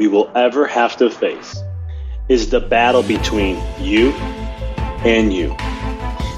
[0.00, 1.62] we will ever have to face
[2.30, 4.12] is the battle between you
[5.04, 5.54] and you.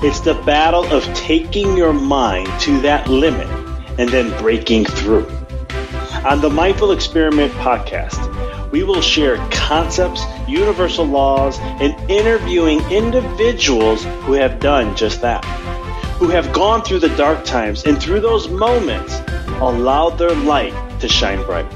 [0.02, 3.46] It's the battle of taking your mind to that limit
[4.00, 5.28] and then breaking through.
[6.26, 14.32] On the Mindful Experiment podcast, we will share concepts, universal laws, and interviewing individuals who
[14.32, 15.44] have done just that,
[16.18, 19.20] who have gone through the dark times and through those moments
[19.60, 21.70] allowed their light to shine bright.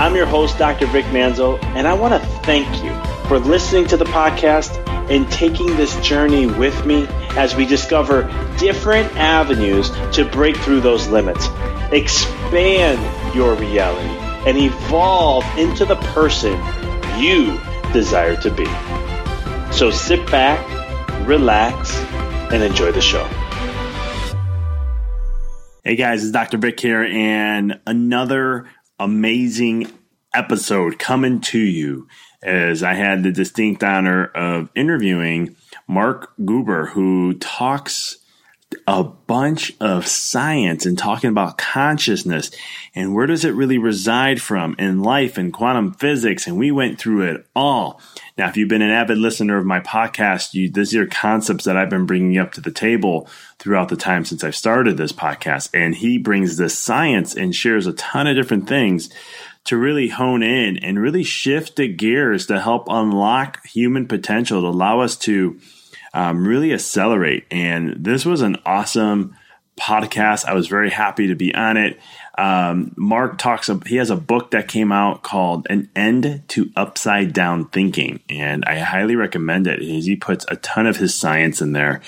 [0.00, 0.86] I'm your host, Dr.
[0.86, 2.90] Vic Manzo, and I want to thank you
[3.28, 4.74] for listening to the podcast
[5.10, 7.06] and taking this journey with me
[7.36, 8.22] as we discover
[8.58, 11.48] different avenues to break through those limits,
[11.92, 14.08] expand your reality,
[14.48, 16.54] and evolve into the person
[17.20, 17.60] you
[17.92, 18.64] desire to be.
[19.70, 20.66] So sit back,
[21.28, 21.94] relax,
[22.50, 23.28] and enjoy the show.
[25.84, 26.56] Hey guys, it's Dr.
[26.56, 28.66] Vic here, and another
[29.00, 29.90] amazing
[30.34, 32.06] episode coming to you
[32.42, 35.56] as I had the distinct honor of interviewing
[35.88, 38.18] Mark Gober, who talks
[38.86, 42.50] a bunch of science and talking about consciousness
[42.94, 46.46] and where does it really reside from in life and quantum physics.
[46.46, 48.00] And we went through it all.
[48.40, 51.76] Now, if you've been an avid listener of my podcast, you, these are concepts that
[51.76, 53.28] I've been bringing up to the table
[53.58, 55.68] throughout the time since I've started this podcast.
[55.74, 59.10] And he brings this science and shares a ton of different things
[59.64, 64.68] to really hone in and really shift the gears to help unlock human potential to
[64.68, 65.60] allow us to
[66.14, 67.44] um, really accelerate.
[67.50, 69.36] And this was an awesome
[69.78, 70.46] podcast.
[70.46, 72.00] I was very happy to be on it.
[72.40, 77.34] Um, Mark talks, he has a book that came out called An End to Upside
[77.34, 78.20] Down Thinking.
[78.30, 79.82] And I highly recommend it.
[79.82, 82.00] He puts a ton of his science in there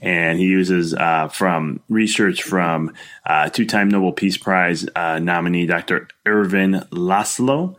[0.00, 2.94] and he uses uh, from research from
[3.26, 6.06] uh, two time Nobel Peace Prize uh, nominee Dr.
[6.24, 7.74] Ervin Laszlo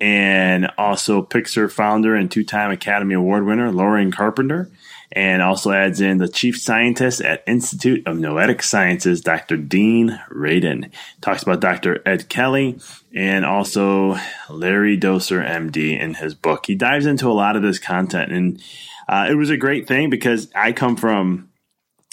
[0.00, 4.70] and also Pixar founder and two time Academy Award winner Loren Carpenter
[5.12, 9.56] and also adds in the chief scientist at Institute of Noetic Sciences, Dr.
[9.56, 10.90] Dean Radin.
[11.20, 12.00] Talks about Dr.
[12.06, 12.78] Ed Kelly
[13.14, 14.16] and also
[14.48, 16.66] Larry Dossey, MD, in his book.
[16.66, 18.62] He dives into a lot of this content, and
[19.08, 21.49] uh, it was a great thing because I come from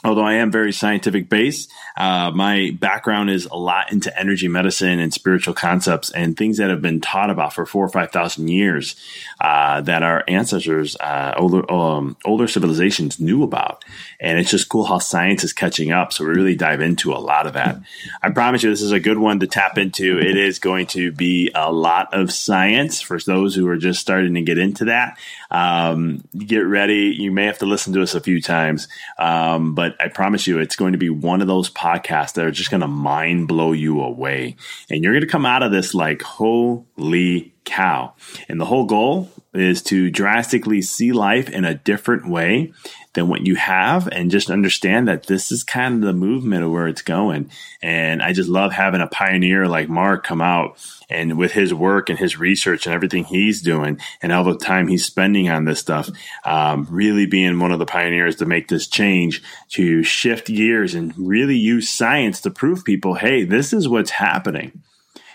[0.04, 5.00] although I am very scientific based, uh, my background is a lot into energy medicine
[5.00, 8.48] and spiritual concepts and things that have been taught about for four or five thousand
[8.48, 8.96] years
[9.42, 13.84] uh, that our ancestors, uh, older um, older civilizations knew about.
[14.20, 16.14] And it's just cool how science is catching up.
[16.14, 17.82] So we really dive into a lot of that.
[18.22, 20.20] I promise you, this is a good one to tap into.
[20.20, 24.36] It is going to be a lot of science for those who are just starting
[24.36, 25.18] to get into that.
[25.50, 27.16] Um, get ready.
[27.18, 30.60] You may have to listen to us a few times, um, but I promise you,
[30.60, 33.72] it's going to be one of those podcasts that are just going to mind blow
[33.72, 34.56] you away.
[34.90, 38.14] And you're going to come out of this like, holy cow.
[38.50, 42.74] And the whole goal is to drastically see life in a different way
[43.18, 46.72] than what you have and just understand that this is kind of the movement of
[46.72, 47.50] where it's going.
[47.82, 50.78] And I just love having a pioneer like Mark come out
[51.10, 54.88] and with his work and his research and everything he's doing and all the time
[54.88, 56.10] he's spending on this stuff,
[56.46, 61.12] um, really being one of the pioneers to make this change to shift gears and
[61.18, 64.84] really use science to prove people, hey, this is what's happening.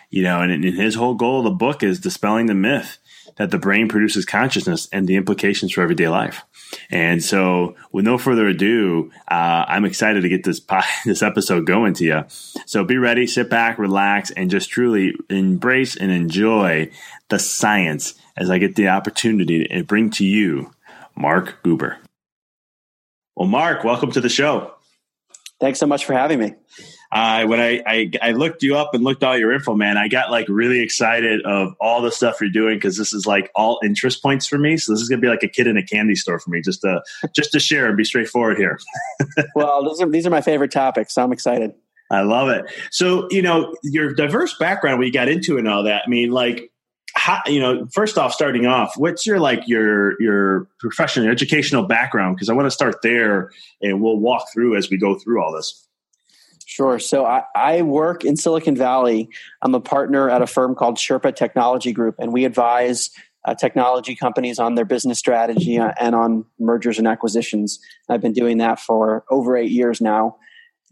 [0.08, 2.98] You know, and, and his whole goal of the book is dispelling the myth
[3.42, 6.44] that the brain produces consciousness and the implications for everyday life.
[6.90, 10.60] And so, with no further ado, uh, I'm excited to get this
[11.04, 12.24] this episode going to you.
[12.66, 16.90] So be ready, sit back, relax, and just truly embrace and enjoy
[17.30, 20.70] the science as I get the opportunity to bring to you
[21.16, 21.96] Mark Gober.
[23.34, 24.72] Well, Mark, welcome to the show.
[25.58, 26.54] Thanks so much for having me
[27.12, 30.08] uh, when I, I, I looked you up and looked all your info, man, I
[30.08, 33.78] got like really excited of all the stuff you're doing because this is like all
[33.84, 34.78] interest points for me.
[34.78, 36.80] So this is gonna be like a kid in a candy store for me, just
[36.80, 37.02] to
[37.36, 38.78] just to share and be straightforward here.
[39.54, 41.74] well, these are these are my favorite topics, so I'm excited.
[42.10, 42.64] I love it.
[42.90, 46.04] So you know your diverse background, we got into and all that.
[46.06, 46.72] I mean, like
[47.14, 52.36] how, you know, first off, starting off, what's your like your your professional educational background?
[52.36, 53.50] Because I want to start there,
[53.82, 55.86] and we'll walk through as we go through all this.
[56.66, 56.98] Sure.
[56.98, 59.28] So I, I, work in Silicon Valley.
[59.62, 63.10] I'm a partner at a firm called Sherpa Technology Group, and we advise
[63.44, 67.78] uh, technology companies on their business strategy uh, and on mergers and acquisitions.
[68.08, 70.36] I've been doing that for over eight years now.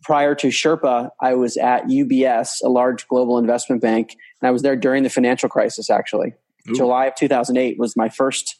[0.02, 4.62] Prior to Sherpa, I was at UBS, a large global investment bank, and I was
[4.62, 6.32] there during the financial crisis, actually.
[6.68, 6.74] Ooh.
[6.74, 8.56] July of 2008 was my first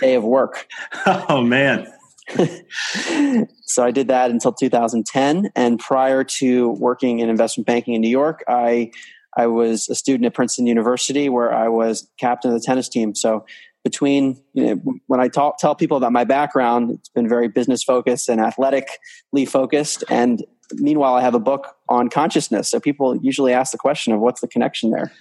[0.00, 0.66] day of work.
[1.06, 1.86] Oh, man.
[3.66, 5.50] so I did that until 2010.
[5.54, 8.90] And prior to working in investment banking in New York, I
[9.36, 13.14] I was a student at Princeton University where I was captain of the tennis team.
[13.14, 13.46] So
[13.84, 17.82] between you know, when I talk, tell people about my background, it's been very business
[17.84, 20.02] focused and athletically focused.
[20.08, 20.44] And
[20.74, 22.68] meanwhile, I have a book on consciousness.
[22.68, 25.12] So people usually ask the question of what's the connection there.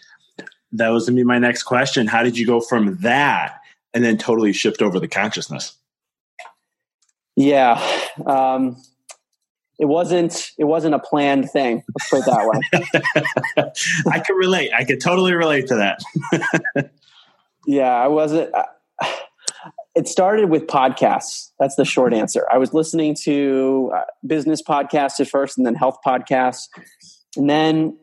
[0.71, 2.07] That was going to be my next question.
[2.07, 3.59] How did you go from that
[3.93, 5.77] and then totally shift over the consciousness?
[7.37, 7.79] Yeah.
[8.25, 8.75] Um,
[9.79, 13.11] it wasn't it wasn't a planned thing let's put it that
[13.55, 13.71] way.
[14.11, 16.91] I can relate i can totally relate to that.
[17.67, 18.63] Yeah i wasn't uh,
[19.95, 22.45] it started with podcasts that's the short answer.
[22.51, 26.67] I was listening to uh, business podcasts at first and then health podcasts.
[27.35, 27.97] And then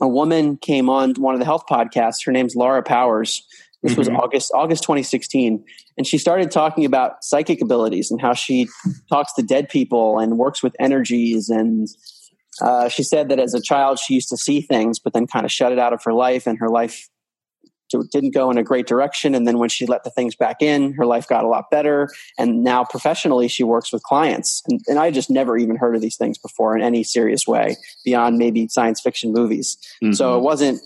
[0.00, 3.46] a woman came on one of the health podcasts her name's laura powers
[3.82, 4.00] this mm-hmm.
[4.00, 5.64] was August August 2016,
[5.96, 8.68] and she started talking about psychic abilities and how she
[9.08, 11.48] talks to dead people and works with energies.
[11.48, 11.88] And
[12.60, 15.44] uh, she said that as a child she used to see things, but then kind
[15.44, 17.08] of shut it out of her life, and her life
[18.10, 19.34] didn't go in a great direction.
[19.34, 22.08] And then when she let the things back in, her life got a lot better.
[22.38, 24.62] And now professionally, she works with clients.
[24.68, 27.76] And, and I just never even heard of these things before in any serious way
[28.04, 29.76] beyond maybe science fiction movies.
[30.02, 30.14] Mm-hmm.
[30.14, 30.80] So it wasn't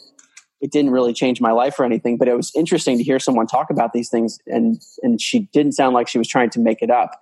[0.61, 3.47] it didn't really change my life or anything, but it was interesting to hear someone
[3.47, 6.83] talk about these things and and she didn't sound like she was trying to make
[6.83, 7.19] it up.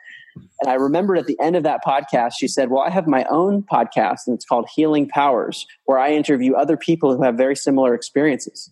[0.60, 3.24] And I remembered at the end of that podcast, she said, Well, I have my
[3.30, 7.56] own podcast and it's called Healing Powers, where I interview other people who have very
[7.56, 8.70] similar experiences.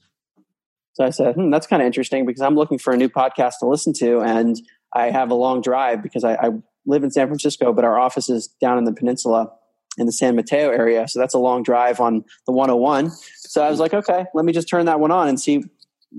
[0.96, 3.58] So I said, hmm, that's kind of interesting because I'm looking for a new podcast
[3.60, 4.20] to listen to.
[4.20, 4.56] And
[4.94, 6.50] I have a long drive because I, I
[6.86, 9.52] live in San Francisco, but our office is down in the peninsula
[9.98, 11.08] in the San Mateo area.
[11.08, 13.10] So that's a long drive on the 101.
[13.36, 15.62] So I was like, okay, let me just turn that one on and see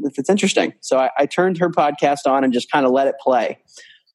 [0.04, 0.74] if it's interesting.
[0.82, 3.60] So I, I turned her podcast on and just kind of let it play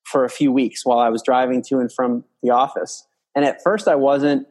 [0.05, 3.07] for a few weeks while I was driving to and from the office.
[3.35, 4.47] And at first, I wasn't.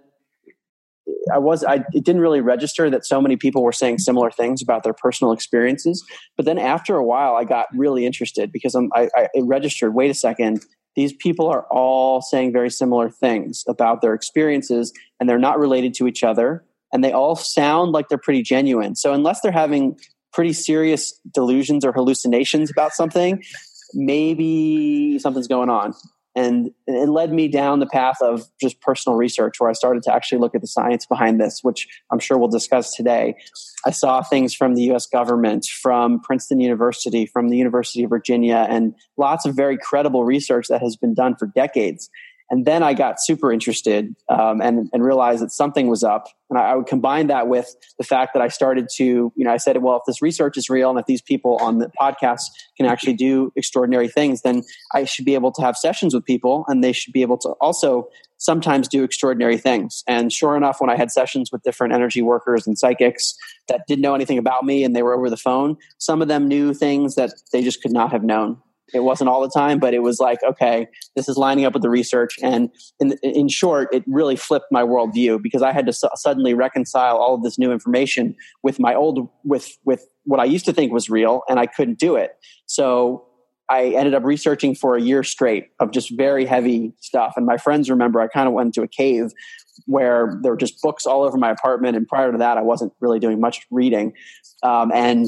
[1.32, 1.64] I was.
[1.64, 4.94] I it didn't really register that so many people were saying similar things about their
[4.94, 6.04] personal experiences.
[6.36, 9.94] But then after a while, I got really interested because I'm, I, I it registered.
[9.94, 15.30] Wait a second these people are all saying very similar things about their experiences and
[15.30, 18.96] they're not related to each other and they all sound like they're pretty genuine.
[18.96, 19.98] So unless they're having
[20.34, 23.44] pretty serious delusions or hallucinations about something
[23.94, 25.94] maybe something's going on
[26.36, 30.14] and it led me down the path of just personal research where I started to
[30.14, 33.36] actually look at the science behind this, which I'm sure we'll discuss today.
[33.86, 38.66] I saw things from the US government, from Princeton University, from the University of Virginia,
[38.70, 42.10] and lots of very credible research that has been done for decades.
[42.52, 46.28] And then I got super interested um, and, and realized that something was up.
[46.50, 49.52] And I, I, would combine that with the fact that I started to, you know,
[49.52, 52.44] I said, well, if this research is real and if these people on the podcast
[52.76, 56.66] can actually do extraordinary things, then I should be able to have sessions with people
[56.68, 60.04] and they should be able to also sometimes do extraordinary things.
[60.06, 63.34] And sure enough, when I had sessions with different energy workers and psychics
[63.70, 66.50] that didn't know anything about me and they were over the phone, some of them
[66.50, 68.58] knew things that they just could not have known.
[68.94, 71.82] It wasn't all the time, but it was like, okay, this is lining up with
[71.82, 72.38] the research.
[72.44, 72.70] And
[73.00, 77.18] in, in short, it really flipped my worldview because I had to su- suddenly reconcile
[77.18, 80.92] all of this new information with my old, with, with what I used to think
[80.92, 82.32] was real, and I couldn't do it.
[82.66, 83.26] So
[83.70, 87.36] I ended up researching for a year straight of just very heavy stuff.
[87.38, 89.32] And my friends remember I kind of went into a cave
[89.86, 91.96] where there were just books all over my apartment.
[91.96, 94.12] And prior to that, I wasn't really doing much reading.
[94.62, 95.28] Um, and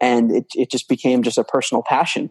[0.00, 2.30] and it, it just became just a personal passion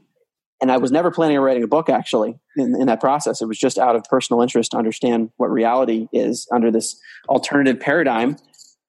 [0.61, 3.41] and I was never planning on writing a book actually in, in, that process.
[3.41, 6.99] It was just out of personal interest to understand what reality is under this
[7.29, 8.37] alternative paradigm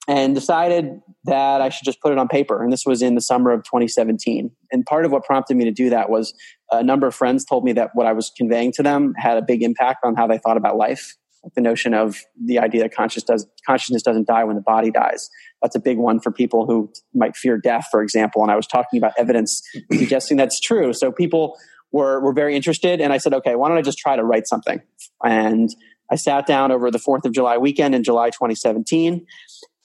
[0.09, 2.63] and decided that I should just put it on paper.
[2.63, 4.51] And this was in the summer of 2017.
[4.73, 6.33] And part of what prompted me to do that was
[6.71, 9.43] a number of friends told me that what I was conveying to them had a
[9.43, 11.18] big impact on how they thought about life
[11.55, 15.31] the notion of the idea that conscious does, consciousness doesn't die when the body dies.
[15.63, 18.43] That's a big one for people who might fear death, for example.
[18.43, 20.93] And I was talking about evidence suggesting that's true.
[20.93, 21.57] So people
[21.93, 23.01] were, were very interested.
[23.01, 24.81] And I said, okay, why don't I just try to write something?
[25.25, 25.75] And
[26.11, 29.27] I sat down over the 4th of July weekend in July 2017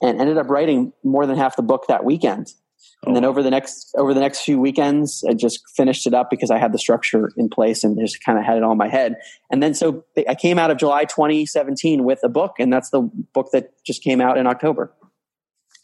[0.01, 2.53] and ended up writing more than half the book that weekend.
[3.05, 3.29] And then oh.
[3.29, 6.57] over the next over the next few weekends, I just finished it up because I
[6.57, 9.15] had the structure in place and just kind of had it all in my head.
[9.51, 13.01] And then so I came out of July 2017 with a book, and that's the
[13.33, 14.93] book that just came out in October.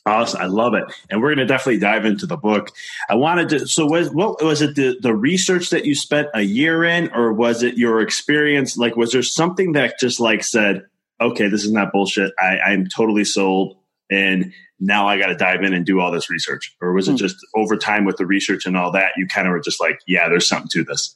[0.06, 2.72] Awesome, I love it, and we're going to definitely dive into the book.
[3.10, 3.68] I wanted to.
[3.68, 7.34] So, was what was it the the research that you spent a year in, or
[7.34, 8.78] was it your experience?
[8.78, 10.84] Like, was there something that just like said,
[11.20, 12.32] "Okay, this is not bullshit.
[12.40, 13.79] I, I'm totally sold."
[14.10, 16.76] And now I got to dive in and do all this research?
[16.82, 17.18] Or was it hmm.
[17.18, 20.00] just over time with the research and all that, you kind of were just like,
[20.08, 21.16] yeah, there's something to this?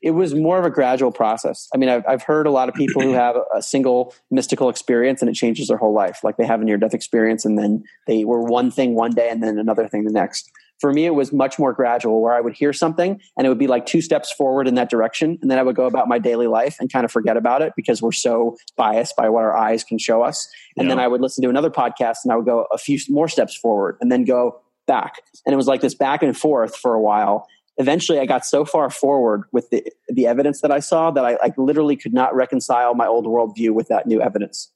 [0.00, 1.68] It was more of a gradual process.
[1.74, 5.20] I mean, I've, I've heard a lot of people who have a single mystical experience
[5.20, 6.20] and it changes their whole life.
[6.24, 9.28] Like they have a near death experience and then they were one thing one day
[9.28, 10.50] and then another thing the next.
[10.82, 13.58] For me, it was much more gradual where I would hear something and it would
[13.58, 15.38] be like two steps forward in that direction.
[15.40, 17.72] And then I would go about my daily life and kind of forget about it
[17.76, 20.48] because we're so biased by what our eyes can show us.
[20.76, 20.96] And yeah.
[20.96, 23.56] then I would listen to another podcast and I would go a few more steps
[23.56, 25.22] forward and then go back.
[25.46, 27.46] And it was like this back and forth for a while
[27.78, 31.38] eventually I got so far forward with the, the evidence that I saw that I,
[31.42, 34.70] I literally could not reconcile my old worldview with that new evidence.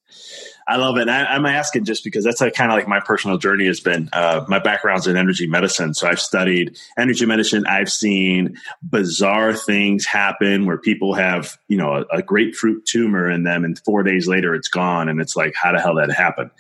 [0.68, 1.08] I love it.
[1.08, 4.08] I, am asking just because that's kind of like my personal journey has been.
[4.12, 7.66] Uh, my background's in energy medicine, so I've studied energy medicine.
[7.68, 13.44] I've seen bizarre things happen where people have, you know, a, a grapefruit tumor in
[13.44, 16.50] them, and four days later it's gone, and it's like, how the hell that happened?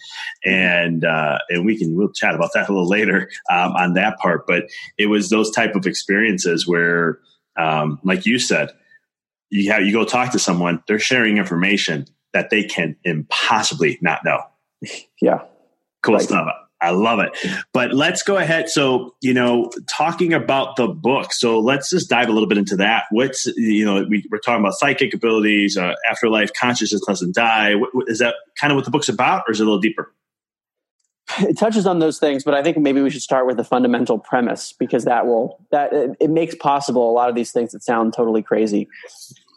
[0.44, 4.18] And uh, and we can we'll chat about that a little later um, on that
[4.18, 4.46] part.
[4.46, 4.64] But
[4.98, 7.18] it was those type of experiences where,
[7.56, 8.70] um, like you said,
[9.50, 14.24] you have you go talk to someone, they're sharing information that they can impossibly not
[14.24, 14.40] know.
[15.22, 15.40] Yeah.
[16.02, 16.22] Cool right.
[16.22, 16.48] stuff.
[16.82, 17.34] I love it.
[17.72, 18.68] But let's go ahead.
[18.68, 21.32] So, you know, talking about the book.
[21.32, 23.04] So let's just dive a little bit into that.
[23.10, 27.74] What's, you know, we, are talking about psychic abilities, uh, afterlife, consciousness doesn't die.
[27.76, 29.80] What, what, is that kind of what the book's about, or is it a little
[29.80, 30.12] deeper?
[31.40, 34.18] It touches on those things, but I think maybe we should start with the fundamental
[34.18, 37.82] premise because that will, that it, it makes possible a lot of these things that
[37.82, 38.86] sound totally crazy.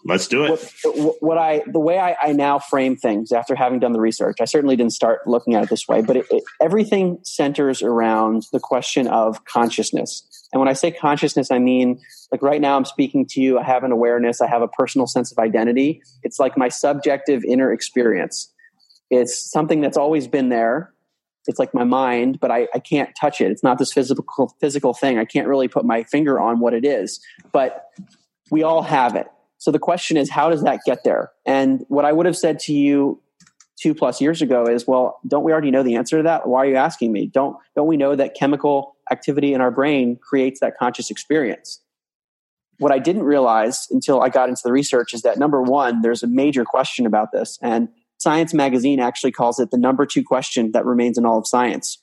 [0.06, 0.74] Let's do it.
[0.84, 4.38] What, what, I, the way I, I, now frame things after having done the research,
[4.40, 8.48] I certainly didn't start looking at it this way, but it, it, everything centers around
[8.54, 10.26] the question of consciousness.
[10.54, 12.00] And when I say consciousness, I mean
[12.32, 13.60] like right now I'm speaking to you.
[13.60, 14.42] I have an awareness.
[14.42, 16.02] I have a personal sense of identity.
[16.24, 18.52] It's like my subjective inner experience.
[19.10, 20.94] It's something that's always been there.
[21.48, 23.52] It's like my mind, but I, I can't touch it.
[23.52, 25.18] It's not this physical physical thing.
[25.18, 27.20] I can't really put my finger on what it is.
[27.52, 27.86] But
[28.52, 29.28] we all have it
[29.60, 31.32] so the question is, how does that get there?
[31.46, 33.22] And what I would have said to you
[33.80, 36.48] two plus years ago is, well, don't we already know the answer to that?
[36.48, 37.28] Why are you asking me?
[37.28, 41.82] Don't don't we know that chemical activity in our brain creates that conscious experience?
[42.80, 46.24] What I didn't realize until I got into the research is that number one, there's
[46.24, 47.60] a major question about this.
[47.62, 51.48] And Science Magazine actually calls it the number two question that remains in all of
[51.48, 52.02] science.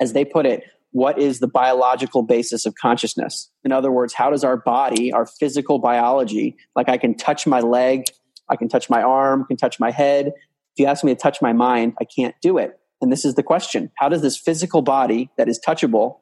[0.00, 3.50] As they put it, what is the biological basis of consciousness?
[3.64, 7.58] In other words, how does our body, our physical biology, like I can touch my
[7.58, 8.04] leg,
[8.48, 10.28] I can touch my arm, can touch my head.
[10.28, 10.32] If
[10.76, 12.78] you ask me to touch my mind, I can't do it.
[13.00, 13.90] And this is the question.
[13.96, 16.18] How does this physical body that is touchable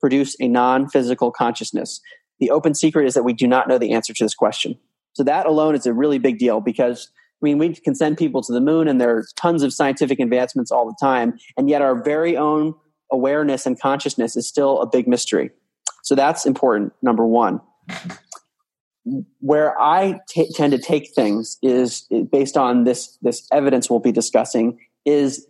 [0.00, 2.02] produce a non physical consciousness?
[2.40, 4.78] The open secret is that we do not know the answer to this question.
[5.14, 7.10] So that alone is a really big deal because
[7.42, 10.20] I mean, we can send people to the moon and there are tons of scientific
[10.20, 11.38] advancements all the time.
[11.56, 12.74] And yet our very own
[13.12, 15.50] awareness and consciousness is still a big mystery.
[16.02, 17.60] So that's important, number one.
[19.40, 24.12] Where I t- tend to take things is based on this, this evidence we'll be
[24.12, 25.46] discussing is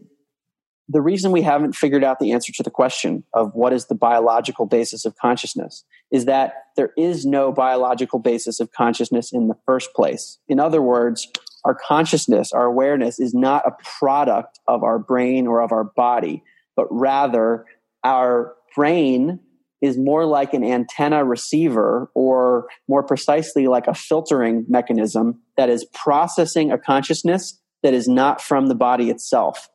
[0.89, 3.95] the reason we haven't figured out the answer to the question of what is the
[3.95, 9.57] biological basis of consciousness is that there is no biological basis of consciousness in the
[9.67, 10.39] first place.
[10.49, 11.29] In other words,
[11.65, 16.43] our consciousness, our awareness is not a product of our brain or of our body,
[16.79, 17.67] but rather
[18.05, 19.41] our brain
[19.83, 25.85] is more like an antenna receiver or more precisely like a filtering mechanism that is
[25.93, 29.69] processing a consciousness that is not from the body itself.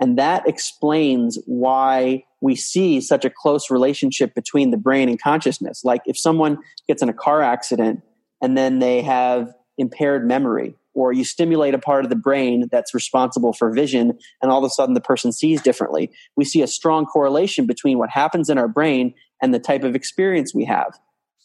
[0.00, 5.84] And that explains why we see such a close relationship between the brain and consciousness.
[5.84, 8.02] Like if someone gets in a car accident
[8.42, 12.94] and then they have impaired memory, or you stimulate a part of the brain that's
[12.94, 16.10] responsible for vision, and all of a sudden the person sees differently.
[16.36, 19.94] We see a strong correlation between what happens in our brain and the type of
[19.94, 20.98] experience we have.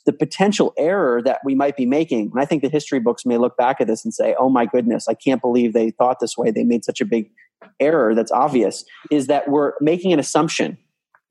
[0.06, 3.38] The potential error that we might be making, and I think the history books may
[3.38, 6.38] look back at this and say, oh my goodness, I can't believe they thought this
[6.38, 6.52] way.
[6.52, 7.32] They made such a big
[7.80, 10.78] error that's obvious is that we're making an assumption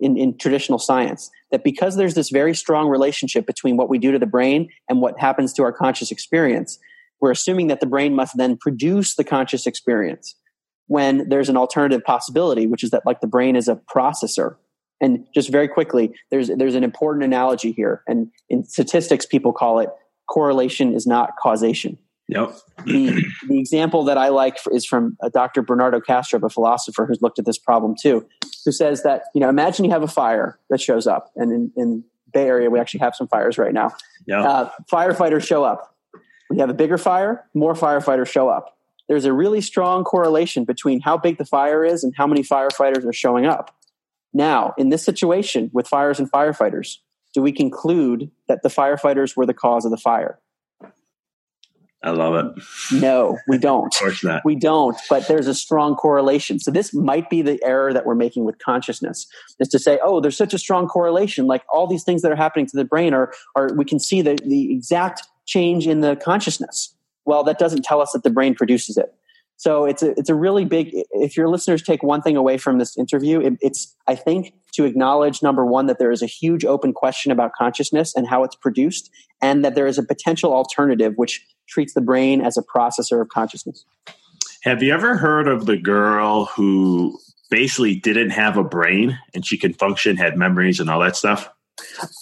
[0.00, 4.10] in, in traditional science that because there's this very strong relationship between what we do
[4.12, 6.78] to the brain and what happens to our conscious experience,
[7.20, 10.34] we're assuming that the brain must then produce the conscious experience
[10.86, 14.56] when there's an alternative possibility, which is that like the brain is a processor.
[15.00, 19.80] And just very quickly, there's there's an important analogy here, and in statistics, people call
[19.80, 19.90] it
[20.28, 21.98] correlation is not causation.
[22.28, 22.56] Yep.
[22.86, 25.62] the, the example that I like is from Dr.
[25.62, 28.26] Bernardo Kastrup, a philosopher who's looked at this problem too,
[28.64, 31.30] who says that, you know, imagine you have a fire that shows up.
[31.36, 33.90] And in, in Bay Area, we actually have some fires right now.
[34.26, 34.42] Yeah.
[34.42, 35.93] Uh, firefighters show up.
[36.54, 38.78] We have a bigger fire, more firefighters show up.
[39.08, 43.04] There's a really strong correlation between how big the fire is and how many firefighters
[43.04, 43.74] are showing up.
[44.32, 46.98] Now, in this situation with fires and firefighters,
[47.34, 50.38] do we conclude that the firefighters were the cause of the fire?
[52.04, 52.62] I love it.
[52.92, 53.92] No, we don't.
[53.92, 54.42] of course not.
[54.44, 56.60] We don't, but there's a strong correlation.
[56.60, 59.26] So this might be the error that we're making with consciousness
[59.58, 61.46] is to say, oh, there's such a strong correlation.
[61.46, 64.22] Like all these things that are happening to the brain are, are we can see
[64.22, 66.94] the, the exact change in the consciousness.
[67.24, 69.14] Well, that doesn't tell us that the brain produces it.
[69.56, 72.78] So it's a, it's a really big, if your listeners take one thing away from
[72.78, 76.64] this interview, it, it's, I think, to acknowledge number one, that there is a huge
[76.64, 81.14] open question about consciousness and how it's produced, and that there is a potential alternative
[81.16, 83.84] which treats the brain as a processor of consciousness.
[84.64, 87.16] Have you ever heard of the girl who
[87.48, 91.48] basically didn't have a brain and she can function, had memories and all that stuff?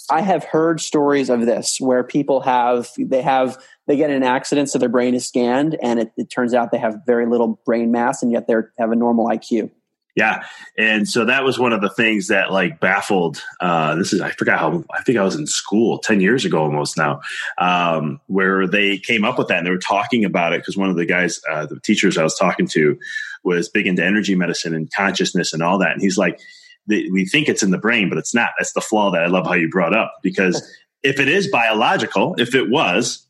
[0.09, 3.57] I have heard stories of this where people have they have
[3.87, 6.71] they get in an accident so their brain is scanned and it, it turns out
[6.71, 9.71] they have very little brain mass and yet they have a normal IQ.
[10.15, 10.43] Yeah,
[10.77, 13.43] and so that was one of the things that like baffled.
[13.59, 16.59] Uh, this is I forgot how I think I was in school ten years ago
[16.59, 17.21] almost now,
[17.57, 20.91] um, where they came up with that and they were talking about it because one
[20.91, 22.99] of the guys, uh, the teachers I was talking to,
[23.43, 26.39] was big into energy medicine and consciousness and all that, and he's like,
[26.87, 28.51] we think it's in the brain, but it's not.
[28.57, 30.61] That's the flaw that I love how you brought up because
[31.03, 33.25] if it is biological, if it was,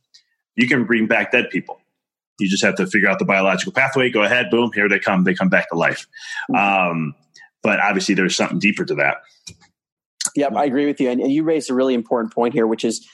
[0.55, 1.79] you can bring back dead people.
[2.39, 4.09] You just have to figure out the biological pathway.
[4.09, 5.23] Go ahead, boom, here they come.
[5.23, 6.07] They come back to life.
[6.55, 7.13] Um,
[7.61, 9.17] but obviously, there's something deeper to that.
[10.35, 11.09] Yep, I agree with you.
[11.09, 13.07] And you raised a really important point here, which is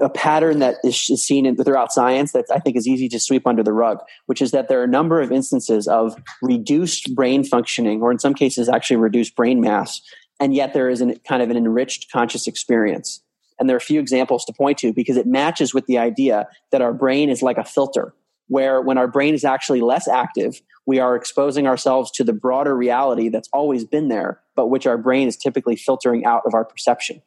[0.00, 3.46] a pattern that is seen in, throughout science that I think is easy to sweep
[3.46, 7.44] under the rug, which is that there are a number of instances of reduced brain
[7.44, 10.00] functioning, or in some cases, actually reduced brain mass,
[10.40, 13.22] and yet there is an, kind of an enriched conscious experience.
[13.58, 16.46] And there are a few examples to point to because it matches with the idea
[16.72, 18.12] that our brain is like a filter,
[18.48, 22.76] where when our brain is actually less active, we are exposing ourselves to the broader
[22.76, 26.64] reality that's always been there, but which our brain is typically filtering out of our
[26.64, 27.22] perception.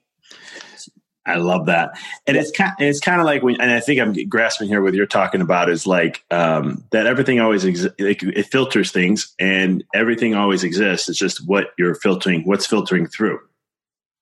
[1.30, 1.92] I love that,
[2.28, 2.74] and it's kind.
[2.80, 5.70] It's kind of like when, and I think I'm grasping here what you're talking about
[5.70, 11.10] is like um, that everything always exi- it, it filters things, and everything always exists.
[11.10, 13.40] It's just what you're filtering, what's filtering through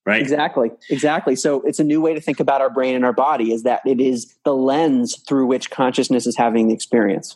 [0.08, 0.22] right?
[0.22, 1.36] Exactly exactly.
[1.36, 3.82] So it's a new way to think about our brain and our body is that
[3.86, 7.36] it is the lens through which consciousness is having the experience.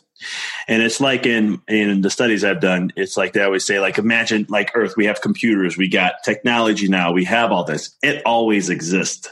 [0.66, 3.98] And it's like in in the studies i've done it's like they always say like
[3.98, 7.94] imagine like earth we have computers we got technology now we have all this.
[8.02, 9.28] It always exists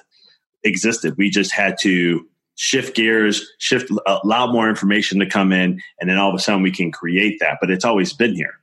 [0.65, 1.15] existed.
[1.17, 6.11] We just had to shift gears shift uh, allow more information to come in and
[6.11, 7.59] then all of a sudden we can create that.
[7.61, 8.55] But it's always been here.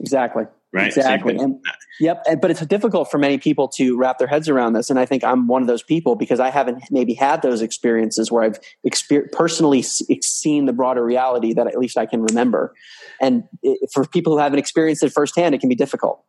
[0.00, 0.44] Exactly.
[0.72, 0.88] Right?
[0.88, 1.36] Exactly.
[1.36, 1.60] and,
[1.98, 5.06] Yep, but it's difficult for many people to wrap their heads around this, and I
[5.06, 8.60] think I'm one of those people because I haven't maybe had those experiences where I've
[8.86, 12.74] exper- personally seen the broader reality that at least I can remember.
[13.20, 16.22] And it, for people who haven't experienced it firsthand, it can be difficult.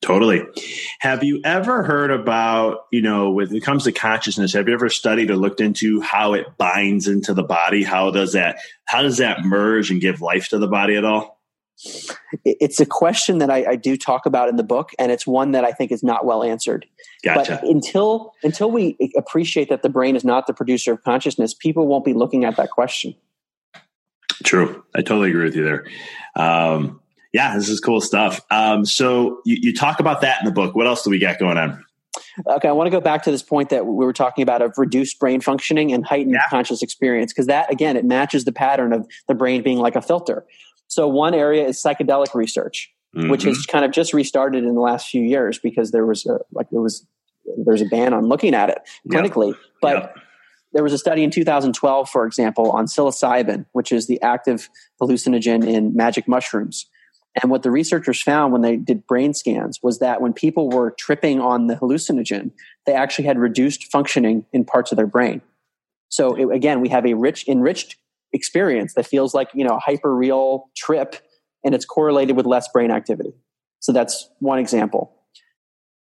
[0.00, 0.42] Totally.
[1.00, 4.88] Have you ever heard about, you know, when it comes to consciousness, have you ever
[4.88, 7.82] studied or looked into how it binds into the body?
[7.82, 11.40] How does that how does that merge and give life to the body at all?
[12.44, 15.52] It's a question that I, I do talk about in the book, and it's one
[15.52, 16.86] that I think is not well answered.
[17.24, 17.58] Gotcha.
[17.60, 21.86] But until until we appreciate that the brain is not the producer of consciousness, people
[21.86, 23.14] won't be looking at that question.
[24.44, 24.84] True.
[24.94, 25.86] I totally agree with you there.
[26.36, 27.00] Um,
[27.32, 28.40] yeah, this is cool stuff.
[28.50, 30.74] Um, so you, you talk about that in the book.
[30.74, 31.84] What else do we got going on?
[32.46, 34.72] Okay, I want to go back to this point that we were talking about of
[34.76, 36.48] reduced brain functioning and heightened yeah.
[36.50, 40.02] conscious experience because that again it matches the pattern of the brain being like a
[40.02, 40.46] filter.
[40.86, 43.30] So one area is psychedelic research, mm-hmm.
[43.30, 46.38] which has kind of just restarted in the last few years because there was a,
[46.52, 47.06] like there was
[47.64, 49.56] there's a ban on looking at it clinically, yep.
[49.80, 49.94] but.
[49.94, 50.16] Yep.
[50.74, 54.68] There was a study in 2012, for example, on psilocybin, which is the active
[55.00, 56.84] hallucinogen in magic mushrooms.
[57.40, 60.92] And what the researchers found when they did brain scans was that when people were
[60.98, 62.50] tripping on the hallucinogen,
[62.86, 65.40] they actually had reduced functioning in parts of their brain.
[66.08, 67.96] So it, again, we have a rich, enriched
[68.32, 71.16] experience that feels like you know a hyper real trip,
[71.64, 73.32] and it's correlated with less brain activity.
[73.80, 75.17] So that's one example.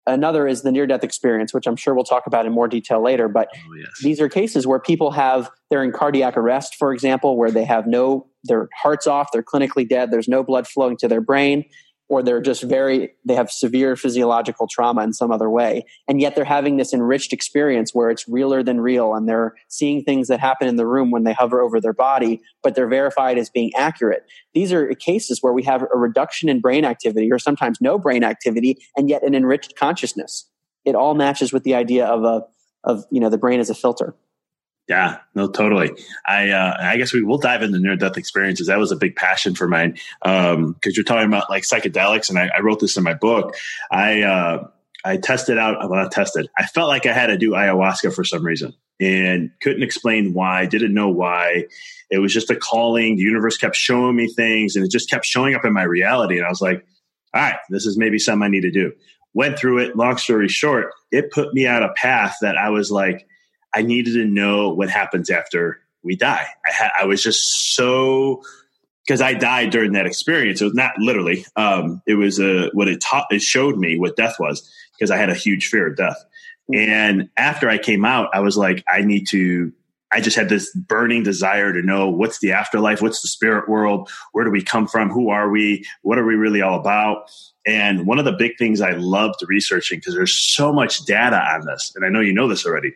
[0.07, 3.03] Another is the near death experience, which I'm sure we'll talk about in more detail
[3.03, 3.27] later.
[3.29, 3.89] But oh, yes.
[4.03, 7.87] these are cases where people have, they're in cardiac arrest, for example, where they have
[7.87, 11.65] no, their heart's off, they're clinically dead, there's no blood flowing to their brain
[12.09, 15.85] or they're just very they have severe physiological trauma in some other way.
[16.07, 20.03] And yet they're having this enriched experience where it's realer than real and they're seeing
[20.03, 23.39] things that happen in the room when they hover over their body but they're verified
[23.39, 24.25] as being accurate.
[24.53, 28.25] These are cases where we have a reduction in brain activity or sometimes no brain
[28.25, 30.49] activity and yet an enriched consciousness.
[30.85, 32.43] It all matches with the idea of a
[32.85, 34.15] of you know the brain as a filter
[34.89, 35.93] yeah, no, totally.
[36.27, 38.67] I uh, I guess we will dive into near death experiences.
[38.67, 42.39] That was a big passion for mine because um, you're talking about like psychedelics, and
[42.39, 43.55] I, I, wrote this in my book.
[43.91, 44.69] I uh,
[45.03, 46.49] I tested out, well, not tested.
[46.59, 50.67] I felt like I had to do ayahuasca for some reason, and couldn't explain why.
[50.67, 51.65] Didn't know why.
[52.11, 53.17] It was just a calling.
[53.17, 56.37] The universe kept showing me things, and it just kept showing up in my reality.
[56.37, 56.85] And I was like,
[57.33, 58.93] all right, this is maybe something I need to do.
[59.33, 59.97] Went through it.
[59.97, 63.27] Long story short, it put me on a path that I was like
[63.75, 66.47] I needed to know what happens after we die.
[66.67, 68.43] I had, I was just so
[69.07, 70.61] because I died during that experience.
[70.61, 71.45] It was not literally.
[71.57, 73.27] Um, it was a what it taught.
[73.31, 76.25] It showed me what death was because I had a huge fear of death.
[76.73, 79.73] And after I came out, I was like, I need to.
[80.13, 84.09] I just had this burning desire to know what's the afterlife, what's the spirit world,
[84.31, 87.29] where do we come from, who are we, what are we really all about.
[87.67, 91.67] And one of the big things I loved researching because there's so much data on
[91.67, 92.93] this, and I know you know this already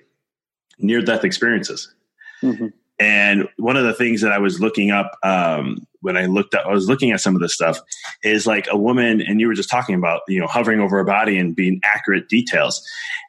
[0.79, 1.93] near death experiences.
[2.43, 2.69] Mm-hmm.
[3.01, 6.67] And one of the things that I was looking up um, when I looked up,
[6.67, 7.79] I was looking at some of this stuff
[8.23, 11.05] is like a woman, and you were just talking about, you know, hovering over a
[11.05, 12.83] body and being accurate details.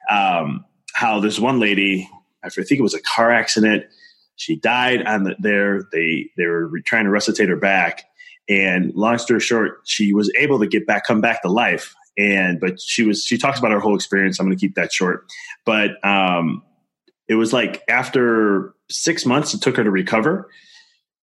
[0.10, 2.10] Um, how this one lady,
[2.44, 3.86] I think it was a car accident,
[4.38, 5.84] she died on the, there.
[5.92, 8.06] They they were trying to resuscitate her back,
[8.48, 11.94] and long story short, she was able to get back, come back to life.
[12.18, 14.40] And but she was she talks about her whole experience.
[14.40, 15.28] I'm going to keep that short,
[15.66, 16.64] but um,
[17.30, 20.50] it was like after six months it took her to recover.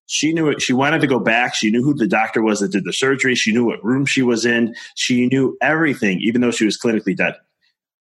[0.07, 1.55] She knew it she wanted to go back.
[1.55, 3.35] She knew who the doctor was that did the surgery.
[3.35, 4.75] She knew what room she was in.
[4.95, 7.35] She knew everything even though she was clinically dead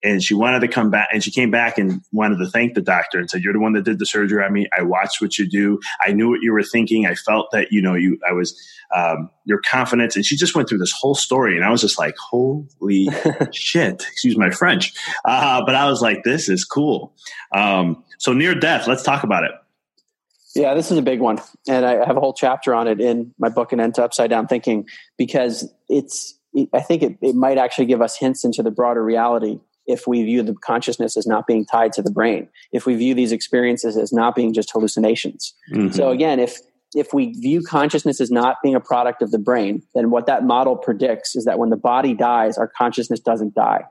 [0.03, 2.81] and she wanted to come back and she came back and wanted to thank the
[2.81, 4.67] doctor and said you're the one that did the surgery on me.
[4.77, 5.79] I watched what you do.
[6.05, 7.05] I knew what you were thinking.
[7.05, 8.59] I felt that you know you i was
[8.93, 10.15] um, your confidence.
[10.15, 13.07] And she just went through this whole story and i was just like holy
[13.51, 14.03] shit.
[14.11, 14.93] Excuse my french.
[15.23, 17.13] Uh, but i was like this is cool.
[17.53, 19.51] Um, so near death let's talk about it.
[20.55, 21.39] Yeah, this is a big one.
[21.67, 24.29] And I have a whole chapter on it in my book, and End to Upside
[24.29, 24.87] Down Thinking,
[25.17, 26.37] because it's,
[26.71, 30.23] I think it, it might actually give us hints into the broader reality if we
[30.23, 33.97] view the consciousness as not being tied to the brain, if we view these experiences
[33.97, 35.53] as not being just hallucinations.
[35.71, 35.91] Mm-hmm.
[35.91, 36.59] So again, if
[36.95, 40.43] if we view consciousness as not being a product of the brain, then what that
[40.43, 43.83] model predicts is that when the body dies, our consciousness doesn't die.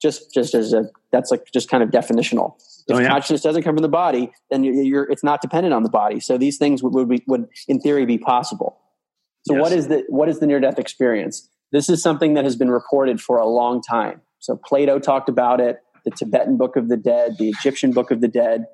[0.00, 2.54] Just just as a that's like just kind of definitional.
[2.88, 3.08] If oh, yeah.
[3.08, 6.18] consciousness doesn't come from the body, then you're, you're, it's not dependent on the body.
[6.18, 8.78] So these things would would, be, would in theory be possible.
[9.46, 9.62] So yes.
[9.62, 11.48] what is the what is the near death experience?
[11.70, 14.20] This is something that has been reported for a long time.
[14.42, 15.78] So Plato talked about it.
[16.04, 18.64] the Tibetan Book of the Dead, the Egyptian Book of the Dead.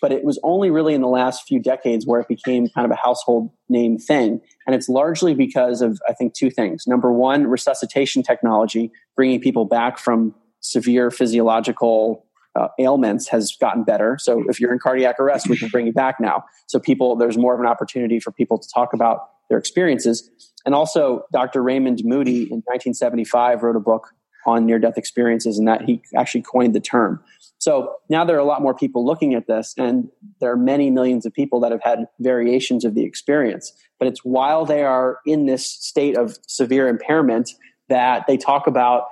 [0.00, 2.90] But it was only really in the last few decades where it became kind of
[2.90, 4.40] a household name thing.
[4.66, 6.86] And it's largely because of, I think, two things.
[6.86, 12.24] Number one, resuscitation technology, bringing people back from severe physiological
[12.58, 14.16] uh, ailments has gotten better.
[14.18, 16.44] So if you're in cardiac arrest, we can bring you back now.
[16.68, 20.30] So people, there's more of an opportunity for people to talk about their experiences.
[20.64, 21.62] And also, Dr.
[21.62, 24.08] Raymond Moody in 1975 wrote a book
[24.48, 27.22] on near death experiences, and that he actually coined the term.
[27.58, 30.08] So now there are a lot more people looking at this, and
[30.40, 33.72] there are many millions of people that have had variations of the experience.
[33.98, 37.50] But it's while they are in this state of severe impairment
[37.88, 39.04] that they talk about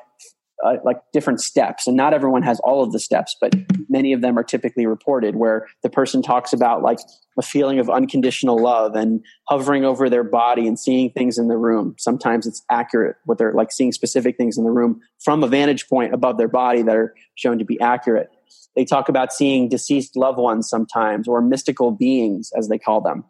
[0.65, 1.87] uh, like different steps.
[1.87, 3.55] And not everyone has all of the steps but
[3.89, 6.99] many of them are typically reported where the person talks about like
[7.39, 11.57] a feeling of unconditional love and hovering over their body and seeing things in the
[11.57, 11.95] room.
[11.99, 15.89] Sometimes it's accurate what they're like seeing specific things in the room from a vantage
[15.89, 18.29] point above their body that are shown to be accurate.
[18.75, 23.25] They talk about seeing deceased loved ones sometimes or mystical beings as they call them.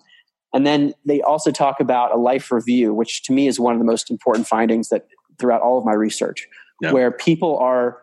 [0.52, 3.78] And then they also talk about a life review which to me is one of
[3.78, 5.06] the most important findings that
[5.38, 6.48] throughout all of my research
[6.80, 6.92] yeah.
[6.92, 8.02] where people are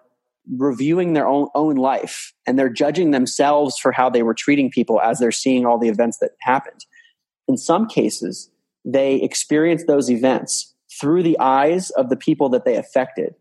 [0.58, 5.00] reviewing their own own life and they're judging themselves for how they were treating people
[5.00, 6.86] as they're seeing all the events that happened.
[7.48, 8.50] In some cases,
[8.84, 13.36] they experience those events through the eyes of the people that they affected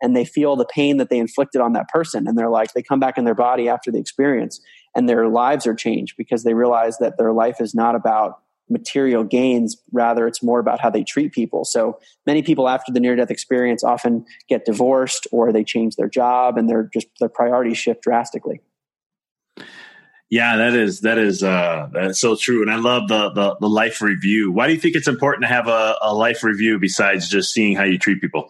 [0.00, 2.82] and they feel the pain that they inflicted on that person and they're like they
[2.82, 4.60] come back in their body after the experience
[4.94, 9.24] and their lives are changed because they realize that their life is not about material
[9.24, 9.76] gains.
[9.92, 11.64] Rather, it's more about how they treat people.
[11.64, 16.08] So many people after the near death experience often get divorced or they change their
[16.08, 18.60] job and their just their priorities shift drastically.
[20.30, 23.68] Yeah, that is that is uh, that's so true, and I love the, the, the
[23.68, 24.52] life review.
[24.52, 27.74] Why do you think it's important to have a, a life review besides just seeing
[27.74, 28.48] how you treat people?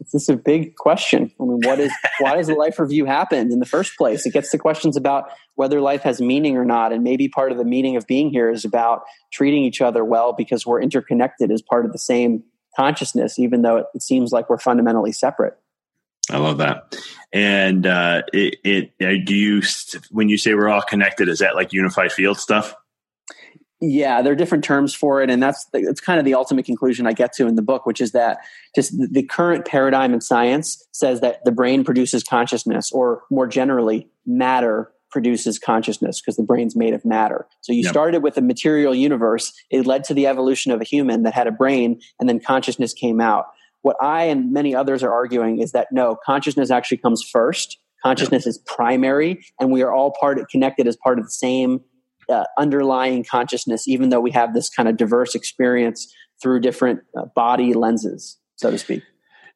[0.00, 1.30] This is a big question.
[1.38, 4.26] I mean, what is why does the life review happen in the first place?
[4.26, 7.58] It gets to questions about whether life has meaning or not, and maybe part of
[7.58, 11.62] the meaning of being here is about treating each other well because we're interconnected as
[11.62, 12.42] part of the same
[12.76, 15.54] consciousness, even though it, it seems like we're fundamentally separate.
[16.30, 16.96] I love that.
[17.32, 19.62] And uh, it, it uh, do you
[20.10, 22.74] when you say we're all connected, is that like unified field stuff?
[23.82, 27.06] Yeah, there are different terms for it, and that's that's kind of the ultimate conclusion
[27.06, 28.40] I get to in the book, which is that
[28.74, 34.06] just the current paradigm in science says that the brain produces consciousness, or more generally,
[34.26, 37.46] matter produces consciousness because the brain's made of matter.
[37.62, 37.90] So you yep.
[37.90, 41.46] started with a material universe; it led to the evolution of a human that had
[41.46, 43.46] a brain, and then consciousness came out.
[43.80, 47.78] What I and many others are arguing is that no, consciousness actually comes first.
[48.02, 48.50] Consciousness yep.
[48.50, 51.80] is primary, and we are all part connected as part of the same
[52.30, 56.12] uh, underlying consciousness, even though we have this kind of diverse experience
[56.42, 59.02] through different uh, body lenses, so to speak.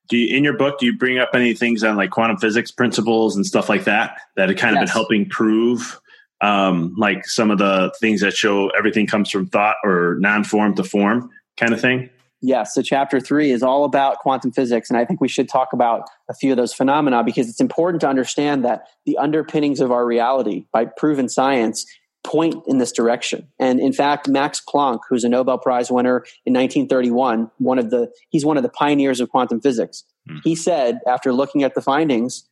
[0.08, 2.70] Do you, in your book, do you bring up any things on like quantum physics
[2.70, 4.90] principles and stuff like that that have kind of yes.
[4.90, 5.98] been helping prove
[6.42, 10.84] um, like some of the things that show everything comes from thought or non-form to
[10.84, 12.10] form kind of thing?
[12.42, 15.72] Yes, so chapter three is all about quantum physics, and I think we should talk
[15.72, 19.90] about a few of those phenomena because it's important to understand that the underpinnings of
[19.90, 21.86] our reality by proven science
[22.24, 23.46] point in this direction.
[23.60, 28.10] And in fact, Max Planck, who's a Nobel Prize winner in 1931, one of the
[28.30, 30.04] he's one of the pioneers of quantum physics.
[30.28, 30.40] Mm.
[30.42, 32.48] He said after looking at the findings,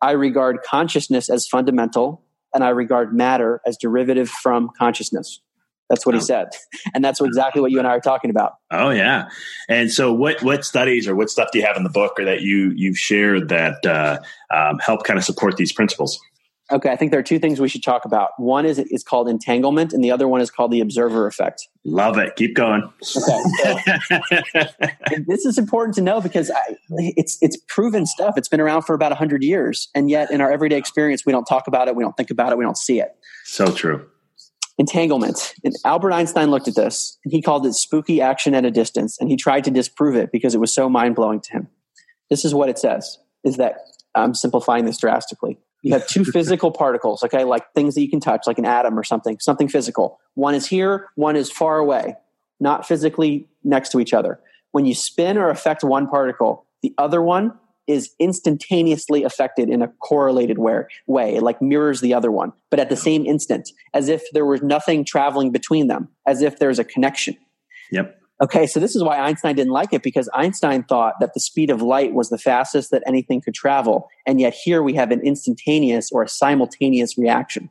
[0.00, 2.22] I regard consciousness as fundamental
[2.54, 5.40] and I regard matter as derivative from consciousness.
[5.90, 6.48] That's what he said,
[6.94, 8.54] and that's exactly what you and I are talking about.
[8.72, 9.28] Oh yeah,
[9.68, 12.24] and so what what studies or what stuff do you have in the book or
[12.24, 14.18] that you you've shared that uh,
[14.52, 16.18] um, help kind of support these principles?
[16.72, 18.30] Okay, I think there are two things we should talk about.
[18.38, 21.68] One is is called entanglement, and the other one is called the observer effect.
[21.84, 22.34] Love it.
[22.34, 22.82] Keep going.
[22.82, 23.38] Okay, so,
[25.28, 28.36] this is important to know because I, it's it's proven stuff.
[28.36, 31.44] It's been around for about hundred years, and yet in our everyday experience, we don't
[31.44, 33.10] talk about it, we don't think about it, we don't see it.
[33.44, 34.04] So true.
[34.76, 35.54] Entanglement.
[35.62, 39.16] And Albert Einstein looked at this, and he called it spooky action at a distance,
[39.20, 41.68] and he tried to disprove it because it was so mind blowing to him.
[42.28, 43.76] This is what it says: is that
[44.16, 48.18] I'm simplifying this drastically you have two physical particles, okay, like things that you can
[48.18, 50.18] touch, like an atom or something, something physical.
[50.34, 52.16] One is here, one is far away,
[52.58, 54.40] not physically next to each other.
[54.72, 57.52] When you spin or affect one particle, the other one
[57.86, 61.36] is instantaneously affected in a correlated way.
[61.36, 64.62] It like mirrors the other one, but at the same instant, as if there was
[64.62, 67.36] nothing traveling between them, as if there's a connection.
[67.92, 68.20] Yep.
[68.42, 71.70] Okay, so this is why Einstein didn't like it because Einstein thought that the speed
[71.70, 74.08] of light was the fastest that anything could travel.
[74.26, 77.70] And yet here we have an instantaneous or a simultaneous reaction.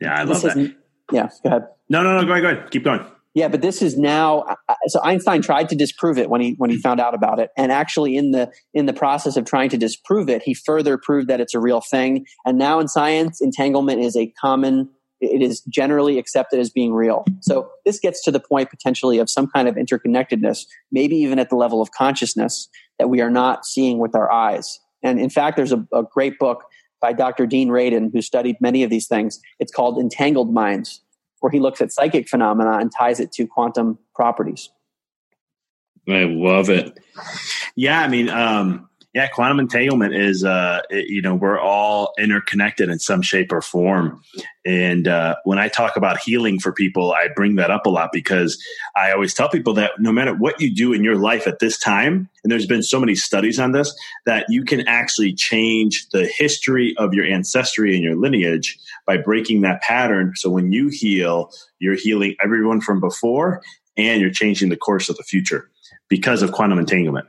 [0.00, 0.76] Yeah, I love that.
[1.12, 1.66] Yeah, go ahead.
[1.88, 2.70] No, no, no, go ahead, go ahead.
[2.70, 3.04] Keep going.
[3.34, 4.40] Yeah, but this is now.
[4.40, 7.38] Uh, uh, so Einstein tried to disprove it when he when he found out about
[7.38, 10.98] it, and actually in the in the process of trying to disprove it, he further
[10.98, 12.26] proved that it's a real thing.
[12.44, 14.88] And now in science, entanglement is a common.
[15.20, 17.24] It is generally accepted as being real.
[17.40, 21.50] So this gets to the point potentially of some kind of interconnectedness, maybe even at
[21.50, 24.80] the level of consciousness that we are not seeing with our eyes.
[25.02, 26.64] And in fact, there's a, a great book
[27.00, 27.46] by Dr.
[27.46, 29.40] Dean Radin who studied many of these things.
[29.58, 31.02] It's called Entangled Minds
[31.40, 34.70] where he looks at psychic phenomena and ties it to quantum properties.
[36.08, 36.98] I love it.
[37.76, 42.88] Yeah, I mean, um, yeah, quantum entanglement is, uh, it, you know, we're all interconnected
[42.88, 44.22] in some shape or form.
[44.64, 48.10] And uh, when I talk about healing for people, I bring that up a lot
[48.12, 48.62] because
[48.94, 51.76] I always tell people that no matter what you do in your life at this
[51.76, 53.92] time, and there's been so many studies on this,
[54.26, 59.62] that you can actually change the history of your ancestry and your lineage by breaking
[59.62, 60.34] that pattern.
[60.36, 63.60] So when you heal, you're healing everyone from before
[63.96, 65.68] and you're changing the course of the future
[66.08, 67.26] because of quantum entanglement.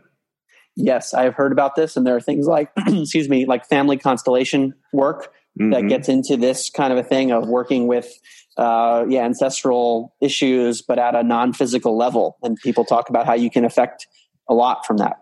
[0.76, 4.74] Yes, I've heard about this, and there are things like, excuse me, like family constellation
[4.94, 5.72] work mm-hmm.
[5.72, 8.12] that gets into this kind of a thing of working with,
[8.58, 12.38] uh, yeah, ancestral issues, but at a non-physical level.
[12.42, 14.08] And people talk about how you can affect
[14.48, 15.18] a lot from that.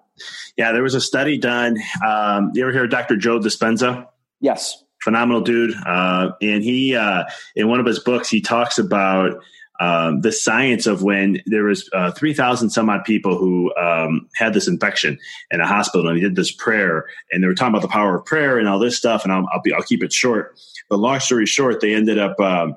[0.57, 1.77] Yeah, there was a study done.
[2.05, 3.15] Um, you ever hear of Dr.
[3.15, 4.07] Joe Dispenza?
[4.41, 5.73] Yes, phenomenal dude.
[5.85, 7.23] Uh, and he, uh,
[7.55, 9.41] in one of his books, he talks about
[9.79, 14.53] um, the science of when there was uh, 3,000 some odd people who um, had
[14.53, 15.17] this infection
[15.51, 18.17] in a hospital and he did this prayer and they were talking about the power
[18.17, 19.23] of prayer and all this stuff.
[19.23, 20.59] And I'll, I'll, be, I'll keep it short.
[20.89, 22.75] But long story short, they ended up, um,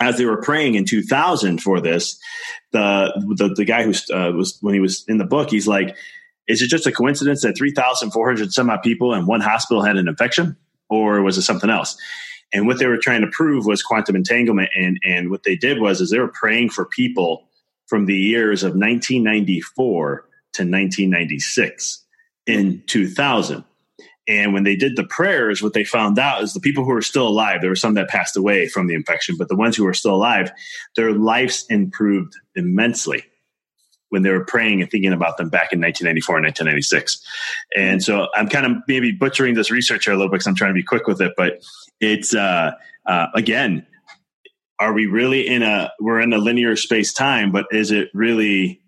[0.00, 2.18] as they were praying in 2000 for this,
[2.72, 5.96] the, the, the guy who uh, was, when he was in the book, he's like,
[6.48, 10.08] is it just a coincidence that 3,400 some odd people in one hospital had an
[10.08, 10.56] infection?
[10.88, 11.96] Or was it something else?
[12.52, 14.70] And what they were trying to prove was quantum entanglement.
[14.76, 17.48] And, and what they did was is they were praying for people
[17.86, 20.16] from the years of 1994
[20.52, 22.04] to 1996
[22.46, 23.64] in 2000.
[24.28, 27.02] And when they did the prayers, what they found out is the people who were
[27.02, 29.84] still alive, there were some that passed away from the infection, but the ones who
[29.84, 30.52] were still alive,
[30.94, 33.24] their lives improved immensely
[34.10, 37.24] when they were praying and thinking about them back in 1994 and 1996.
[37.76, 40.54] And so I'm kind of maybe butchering this research here a little bit because I'm
[40.54, 41.62] trying to be quick with it, but
[42.00, 42.72] it's uh,
[43.06, 43.86] uh, again,
[44.78, 48.80] are we really in a we're in a linear space time, but is it really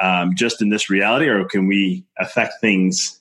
[0.00, 3.20] um, just in this reality, or can we affect things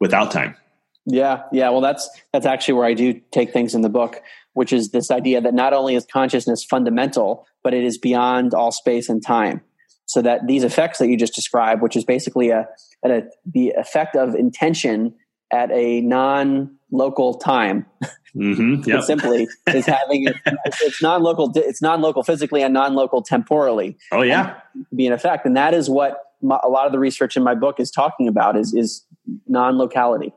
[0.00, 0.56] without time?
[1.04, 1.70] Yeah, yeah.
[1.70, 4.22] Well, that's that's actually where I do take things in the book,
[4.54, 8.72] which is this idea that not only is consciousness fundamental, but it is beyond all
[8.72, 9.60] space and time.
[10.06, 12.68] So that these effects that you just described, which is basically a,
[13.04, 15.14] a the effect of intention
[15.52, 17.86] at a non-local time.
[18.34, 18.82] Mm-hmm.
[18.90, 19.02] Yep.
[19.04, 20.36] simply is having it,
[20.82, 21.50] it's non-local.
[21.54, 23.96] It's non-local physically and non-local temporally.
[24.12, 24.60] Oh yeah,
[24.94, 27.54] be an effect, and that is what my, a lot of the research in my
[27.54, 28.56] book is talking about.
[28.56, 29.06] Is is
[29.48, 30.34] non-locality.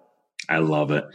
[0.47, 1.05] I love it.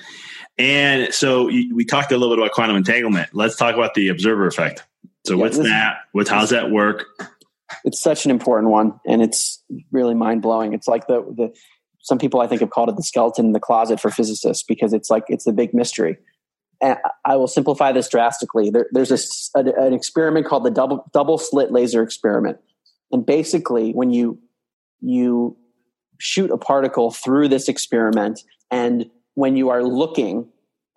[0.59, 3.31] And so we talked a little bit about quantum entanglement.
[3.33, 4.85] Let's talk about the observer effect.
[5.27, 5.97] So yeah, what's that?
[6.13, 7.07] What's how's that work?
[7.85, 10.73] It's such an important one, and it's really mind blowing.
[10.73, 11.55] It's like the the
[12.01, 14.93] some people I think have called it the skeleton in the closet for physicists because
[14.93, 16.19] it's like it's the big mystery.
[16.83, 18.69] And I will simplify this drastically.
[18.69, 22.59] There, there's a, an experiment called the double double slit laser experiment,
[23.11, 24.39] and basically, when you
[25.01, 25.57] you
[26.19, 30.49] shoot a particle through this experiment, and when you are looking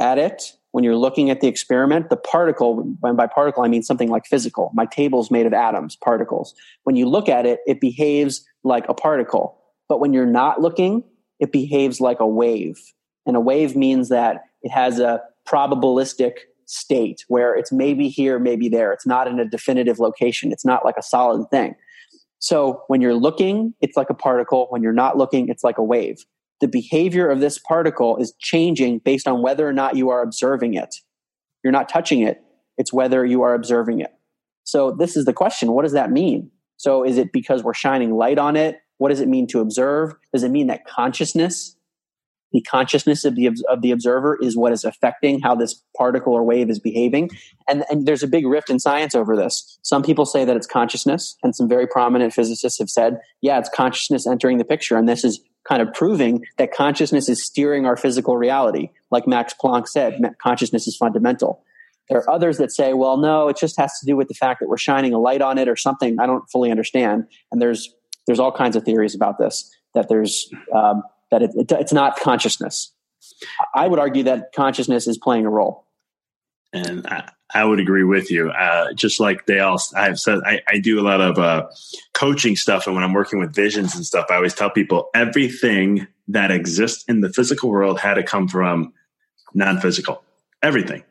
[0.02, 3.84] at it, when you're looking at the experiment, the particle, and by particle I mean
[3.84, 4.72] something like physical.
[4.74, 6.54] My table is made of atoms, particles.
[6.84, 9.58] When you look at it, it behaves like a particle
[9.90, 11.04] but when you're not looking,
[11.40, 12.78] it behaves like a wave.
[13.26, 16.34] And a wave means that it has a probabilistic
[16.66, 18.92] state where it's maybe here, maybe there.
[18.92, 20.52] It's not in a definitive location.
[20.52, 21.76] It's not like a solid thing.
[22.40, 24.68] So when you're looking, it's like a particle.
[24.70, 26.26] When you're not looking, it's like a wave.
[26.60, 30.74] The behavior of this particle is changing based on whether or not you are observing
[30.74, 30.96] it.
[31.63, 32.41] You're not touching it,
[32.78, 34.12] it's whether you are observing it.
[34.63, 36.52] So this is the question what does that mean?
[36.78, 38.78] So is it because we're shining light on it?
[38.98, 40.13] What does it mean to observe?
[40.34, 41.76] Does it mean that consciousness,
[42.52, 46.43] the consciousness of the, of the observer, is what is affecting how this particle or
[46.43, 47.30] wave is behaving?
[47.67, 49.80] And, and there's a big rift in science over this.
[49.84, 53.70] Some people say that it's consciousness, and some very prominent physicists have said, yeah, it's
[53.70, 54.98] consciousness entering the picture.
[54.98, 58.89] And this is kind of proving that consciousness is steering our physical reality.
[59.12, 61.63] Like Max Planck said, consciousness is fundamental.
[62.10, 64.62] There are others that say, well, no, it just has to do with the fact
[64.62, 67.26] that we're shining a light on it or something I don't fully understand.
[67.52, 67.93] And there's
[68.26, 72.20] there's all kinds of theories about this that there's um, that it, it, it's not
[72.20, 72.93] consciousness.
[73.76, 75.87] I would argue that consciousness is playing a role.
[76.74, 78.50] And I, I would agree with you.
[78.50, 81.68] Uh, just like they all, I've said, I, I do a lot of uh,
[82.13, 82.88] coaching stuff.
[82.88, 87.06] And when I'm working with visions and stuff, I always tell people everything that exists
[87.08, 88.94] in the physical world had to come from
[89.54, 90.24] non physical,
[90.62, 91.04] everything.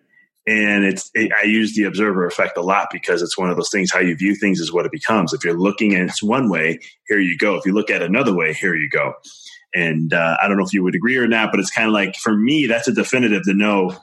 [0.48, 3.70] And it's, it, I use the observer effect a lot because it's one of those
[3.70, 3.90] things.
[3.90, 5.32] How you view things is what it becomes.
[5.32, 6.78] If you're looking at it one way,
[7.08, 7.56] here you go.
[7.56, 9.14] If you look at another way, here you go.
[9.74, 11.92] And uh, I don't know if you would agree or not, but it's kind of
[11.92, 13.96] like for me, that's a definitive to know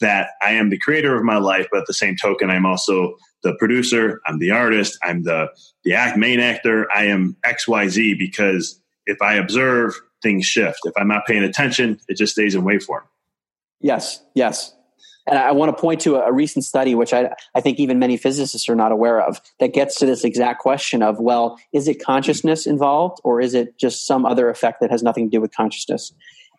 [0.00, 3.16] that I am the creator of my life, but at the same token, I'm also
[3.42, 5.48] the producer, I'm the artist, I'm the
[5.84, 10.80] the act main actor, I am XYZ because if I observe, things shift.
[10.84, 13.02] If I'm not paying attention, it just stays in waveform.
[13.80, 14.74] Yes, yes.
[15.28, 18.16] And I want to point to a, recent study, which I, I think even many
[18.16, 22.02] physicists are not aware of, that gets to this exact question of, well, is it
[22.02, 25.54] consciousness involved or is it just some other effect that has nothing to do with
[25.54, 26.12] consciousness?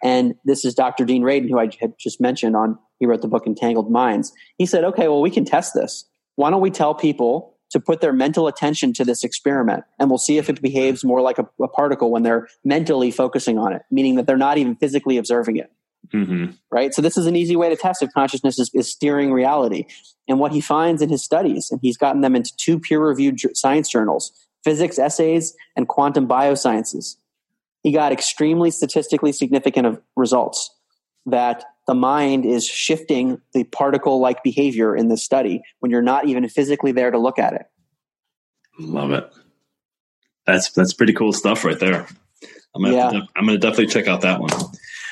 [0.04, 1.06] And this is Dr.
[1.06, 4.32] Dean Radin, who I had just mentioned on, he wrote the book Entangled Minds.
[4.58, 6.06] He said, okay, well, we can test this.
[6.36, 10.18] Why don't we tell people to put their mental attention to this experiment and we'll
[10.18, 13.82] see if it behaves more like a, a particle when they're mentally focusing on it,
[13.92, 15.72] meaning that they're not even physically observing it.
[16.14, 16.52] Mm-hmm.
[16.72, 16.94] Right.
[16.94, 19.86] So this is an easy way to test if consciousness is, is, steering reality.
[20.30, 23.40] And what he finds in his studies, and he's gotten them into two peer reviewed
[23.58, 24.32] science journals,
[24.64, 27.16] physics essays and quantum biosciences
[27.88, 30.76] he got extremely statistically significant results
[31.26, 36.28] that the mind is shifting the particle like behavior in this study when you're not
[36.28, 37.66] even physically there to look at it.
[38.78, 39.32] Love it.
[40.46, 42.06] That's that's pretty cool stuff right there.
[42.76, 43.22] I'm gonna, yeah.
[43.38, 44.50] I'm gonna definitely check out that one.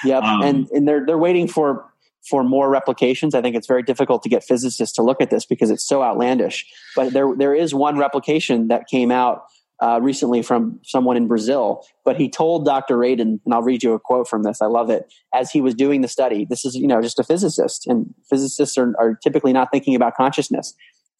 [0.04, 0.24] Yep.
[0.24, 1.86] Um, and and they're they're waiting for
[2.30, 3.34] for more replications.
[3.34, 6.04] I think it's very difficult to get physicists to look at this because it's so
[6.04, 6.66] outlandish.
[6.94, 9.46] But there there is one replication that came out
[9.82, 12.98] uh, recently from someone in Brazil, but he told Dr.
[12.98, 14.62] Radin, and I'll read you a quote from this.
[14.62, 15.12] I love it.
[15.34, 18.78] As he was doing the study, this is, you know, just a physicist, and physicists
[18.78, 20.74] are, are typically not thinking about consciousness.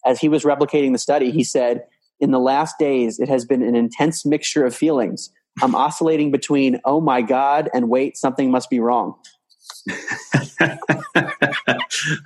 [0.06, 1.84] As he was replicating the study, he said,
[2.20, 5.30] In the last days, it has been an intense mixture of feelings.
[5.62, 9.14] I'm oscillating between, oh my God, and wait, something must be wrong.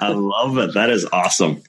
[0.00, 0.74] I love it.
[0.74, 1.62] That is awesome.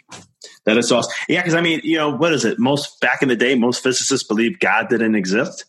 [0.66, 1.12] That is awesome.
[1.28, 2.60] Yeah, because I mean, you know, what is it?
[2.60, 5.66] Most back in the day, most physicists believed God didn't exist.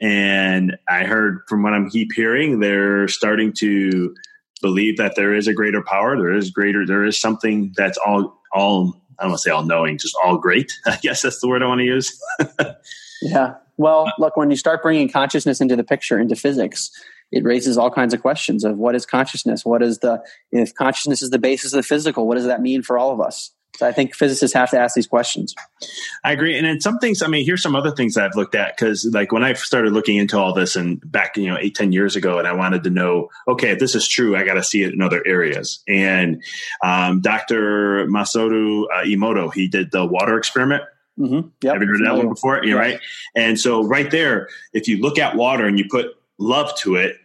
[0.00, 4.14] And I heard from what I'm keep hearing, they're starting to
[4.60, 6.16] believe that there is a greater power.
[6.16, 6.86] There is greater.
[6.86, 9.02] There is something that's all all.
[9.18, 10.72] I don't want to say all knowing, just all great.
[10.86, 12.20] I guess that's the word I want to use.
[13.22, 13.54] yeah.
[13.78, 16.90] Well, look, when you start bringing consciousness into the picture, into physics,
[17.32, 19.64] it raises all kinds of questions of what is consciousness?
[19.64, 20.22] What is the,
[20.52, 23.20] if consciousness is the basis of the physical, what does that mean for all of
[23.20, 23.52] us?
[23.76, 25.54] So I think physicists have to ask these questions.
[26.24, 26.56] I agree.
[26.56, 29.32] And in some things, I mean, here's some other things I've looked at because like
[29.32, 32.38] when I started looking into all this and back, you know, eight, ten years ago,
[32.38, 34.94] and I wanted to know, okay, if this is true, I got to see it
[34.94, 35.82] in other areas.
[35.86, 36.42] And
[36.82, 38.06] um, Dr.
[38.06, 40.82] Masaru uh, Emoto, he did the water experiment.
[41.18, 41.48] Mm-hmm.
[41.62, 41.72] Yep.
[41.72, 42.64] Have you heard that one before?
[42.64, 43.00] Yeah, right.
[43.34, 46.06] And so right there, if you look at water and you put
[46.38, 47.16] love to it,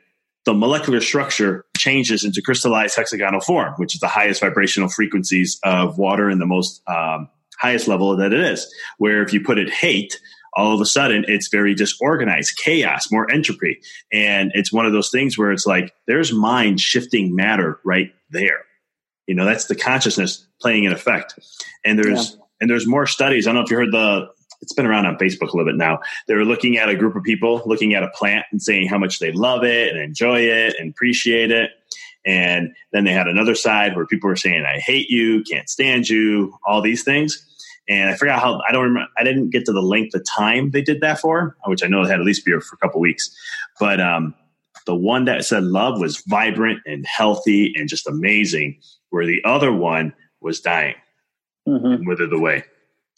[0.45, 5.97] the molecular structure changes into crystallized hexagonal form, which is the highest vibrational frequencies of
[5.97, 7.29] water and the most um,
[7.59, 8.73] highest level that it is.
[8.97, 10.19] Where if you put it hate,
[10.53, 13.79] all of a sudden it's very disorganized, chaos, more entropy.
[14.11, 18.65] And it's one of those things where it's like there's mind shifting matter right there.
[19.27, 21.39] You know, that's the consciousness playing an effect.
[21.85, 22.41] And there's yeah.
[22.59, 23.47] and there's more studies.
[23.47, 24.29] I don't know if you heard the
[24.61, 25.99] it's been around on Facebook a little bit now.
[26.27, 28.97] They were looking at a group of people, looking at a plant and saying how
[28.97, 31.71] much they love it and enjoy it and appreciate it.
[32.25, 36.07] And then they had another side where people were saying, I hate you, can't stand
[36.07, 37.43] you, all these things.
[37.89, 40.71] And I forgot how, I don't remember, I didn't get to the length of time
[40.71, 43.01] they did that for, which I know they had at least be for a couple
[43.01, 43.35] weeks.
[43.79, 44.35] But um,
[44.85, 49.73] the one that said love was vibrant and healthy and just amazing, where the other
[49.73, 50.95] one was dying
[51.67, 51.85] mm-hmm.
[51.85, 52.63] and withered away.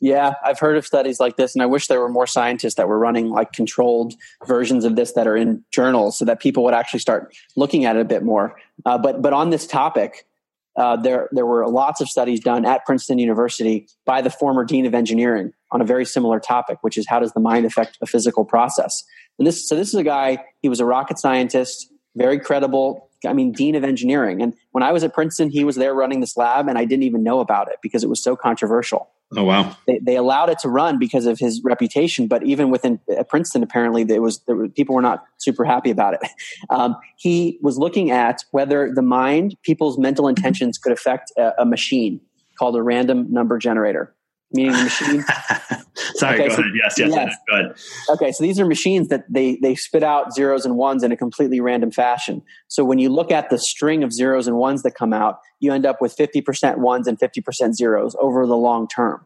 [0.03, 2.89] Yeah, I've heard of studies like this, and I wish there were more scientists that
[2.89, 6.73] were running like controlled versions of this that are in journals, so that people would
[6.73, 8.59] actually start looking at it a bit more.
[8.85, 10.27] Uh, but but on this topic,
[10.75, 14.85] uh, there there were lots of studies done at Princeton University by the former dean
[14.85, 18.05] of engineering on a very similar topic, which is how does the mind affect a
[18.05, 19.05] physical process?
[19.39, 20.43] And this so this is a guy.
[20.61, 23.09] He was a rocket scientist, very credible.
[23.25, 24.41] I mean, dean of engineering.
[24.41, 27.03] And when I was at Princeton, he was there running this lab, and I didn't
[27.03, 29.09] even know about it because it was so controversial.
[29.35, 29.75] Oh wow!
[29.87, 33.63] They, they allowed it to run because of his reputation, but even within at Princeton,
[33.63, 36.21] apparently there was there people were not super happy about it.
[36.69, 41.65] Um, he was looking at whether the mind, people's mental intentions, could affect a, a,
[41.65, 42.19] machine
[42.57, 44.13] called a random number generator.
[44.53, 45.23] Meaning the machine.
[46.15, 46.71] Sorry, Okay, go so- ahead.
[46.75, 47.35] Yes, yes, yes.
[47.49, 47.75] go ahead.
[48.09, 51.17] Okay, so these are machines that they they spit out zeros and ones in a
[51.17, 52.41] completely random fashion.
[52.67, 55.73] So when you look at the string of zeros and ones that come out, you
[55.73, 59.25] end up with 50% ones and 50% zeros over the long term.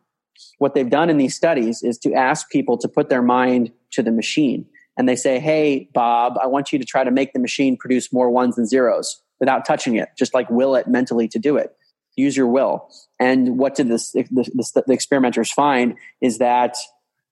[0.59, 4.03] What they've done in these studies is to ask people to put their mind to
[4.03, 4.65] the machine.
[4.97, 8.11] And they say, "Hey, Bob, I want you to try to make the machine produce
[8.11, 11.75] more ones and zeros without touching it, just like will it mentally to do it.
[12.17, 12.89] Use your will."
[13.19, 16.75] And what did this, the, the, the experimenters find is that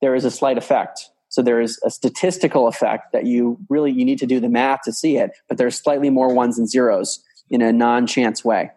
[0.02, 1.10] there is a slight effect.
[1.30, 4.84] So there is a statistical effect that you really you need to do the math
[4.84, 8.72] to see it, but there's slightly more ones and zeros in a non-chance way.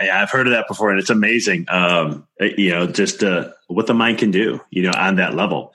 [0.00, 1.66] I've heard of that before, and it's amazing.
[1.68, 4.60] Um, you know, just uh, what the mind can do.
[4.70, 5.74] You know, on that level.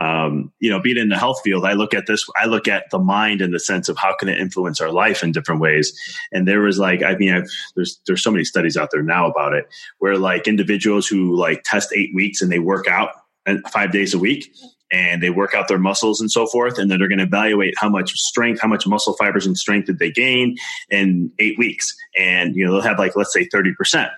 [0.00, 2.26] Um, you know, being in the health field, I look at this.
[2.40, 5.22] I look at the mind in the sense of how can it influence our life
[5.22, 5.92] in different ways.
[6.32, 9.28] And there was like, I mean, I've, there's there's so many studies out there now
[9.28, 9.66] about it,
[9.98, 13.10] where like individuals who like test eight weeks and they work out
[13.70, 14.50] five days a week,
[14.90, 17.74] and they work out their muscles and so forth, and then they're going to evaluate
[17.78, 20.56] how much strength, how much muscle fibers and strength did they gain
[20.88, 24.10] in eight weeks, and you know they'll have like let's say thirty percent.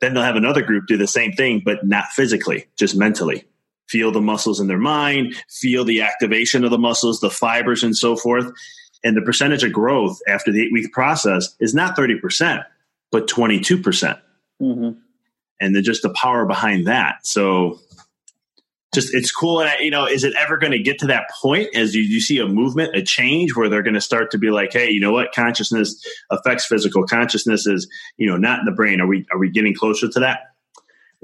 [0.00, 3.44] Then they'll have another group do the same thing, but not physically, just mentally.
[3.94, 7.96] Feel the muscles in their mind, feel the activation of the muscles, the fibers, and
[7.96, 8.50] so forth.
[9.04, 12.64] And the percentage of growth after the eight week process is not 30%,
[13.12, 14.18] but 22%.
[14.60, 14.98] Mm-hmm.
[15.60, 17.24] And then just the power behind that.
[17.24, 17.78] So
[18.92, 19.60] just it's cool.
[19.60, 22.02] And I, you know, is it ever going to get to that point as you,
[22.02, 24.90] you see a movement, a change where they're going to start to be like, hey,
[24.90, 25.30] you know what?
[25.32, 29.00] Consciousness affects physical consciousness is, you know, not in the brain.
[29.00, 30.40] Are we, are we getting closer to that?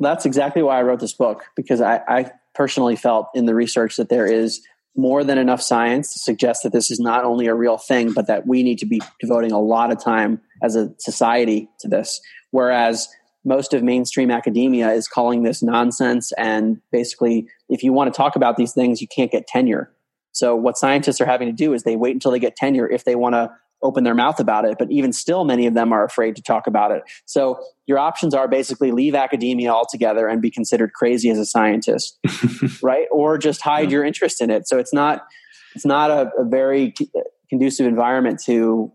[0.00, 2.30] That's exactly why I wrote this book because I, I
[2.60, 4.60] personally felt in the research that there is
[4.94, 8.26] more than enough science to suggest that this is not only a real thing, but
[8.26, 12.20] that we need to be devoting a lot of time as a society to this.
[12.50, 13.08] Whereas
[13.46, 16.32] most of mainstream academia is calling this nonsense.
[16.36, 19.90] And basically, if you want to talk about these things, you can't get tenure.
[20.32, 23.04] So, what scientists are having to do is they wait until they get tenure if
[23.04, 23.50] they want to
[23.82, 24.76] open their mouth about it.
[24.78, 27.02] But even still, many of them are afraid to talk about it.
[27.24, 32.18] So, your options are basically leave academia altogether and be considered crazy as a scientist,
[32.82, 33.06] right?
[33.10, 34.68] Or just hide your interest in it.
[34.68, 35.26] So, it's not
[35.74, 36.94] it's not a, a very
[37.48, 38.92] conducive environment to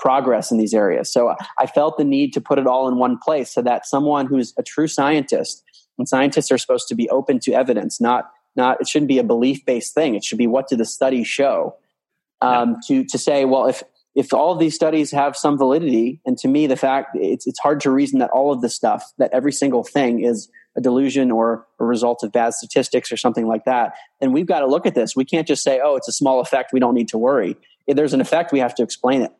[0.00, 1.12] progress in these areas.
[1.12, 4.26] So I felt the need to put it all in one place so that someone
[4.26, 5.62] who's a true scientist,
[5.98, 9.24] and scientists are supposed to be open to evidence, not not it shouldn't be a
[9.24, 10.14] belief based thing.
[10.14, 11.76] It should be what do the studies show.
[12.42, 13.82] Um, to to say, well, if
[14.14, 17.58] if all of these studies have some validity, and to me, the fact it's it's
[17.60, 21.30] hard to reason that all of this stuff, that every single thing is a delusion
[21.30, 24.86] or a result of bad statistics or something like that, then we've got to look
[24.86, 25.16] at this.
[25.16, 26.72] We can't just say, oh, it's a small effect.
[26.72, 27.56] We don't need to worry.
[27.86, 29.32] If there's an effect, we have to explain it.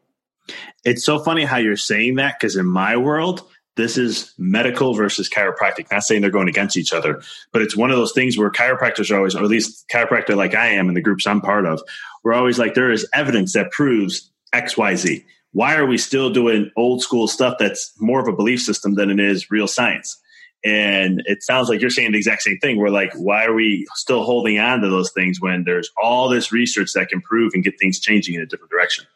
[0.85, 3.43] It's so funny how you're saying that because in my world,
[3.77, 5.91] this is medical versus chiropractic.
[5.91, 9.11] Not saying they're going against each other, but it's one of those things where chiropractors
[9.11, 11.81] are always, or at least chiropractor like I am in the groups I'm part of,
[12.25, 15.25] we're always like, there is evidence that proves XYZ.
[15.53, 19.11] Why are we still doing old school stuff that's more of a belief system than
[19.11, 20.21] it is real science?
[20.65, 22.77] And it sounds like you're saying the exact same thing.
[22.77, 26.53] We're like, why are we still holding on to those things when there's all this
[26.53, 29.07] research that can prove and get things changing in a different direction?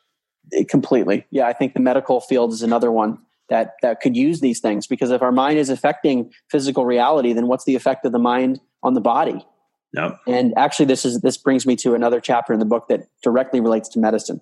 [0.51, 1.26] It- completely.
[1.30, 3.18] Yeah, I think the medical field is another one
[3.51, 7.47] that that could use these things because if our mind is affecting physical reality, then
[7.47, 9.47] what's the effect of the mind on the body?
[9.93, 10.20] Yep.
[10.26, 13.61] And actually, this is this brings me to another chapter in the book that directly
[13.61, 14.41] relates to medicine.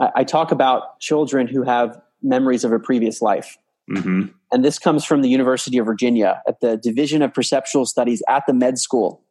[0.00, 3.56] I, I talk about children who have memories of a previous life.
[3.88, 8.22] hmm And this comes from the University of Virginia at the Division of Perceptual Studies
[8.28, 9.22] at the med school.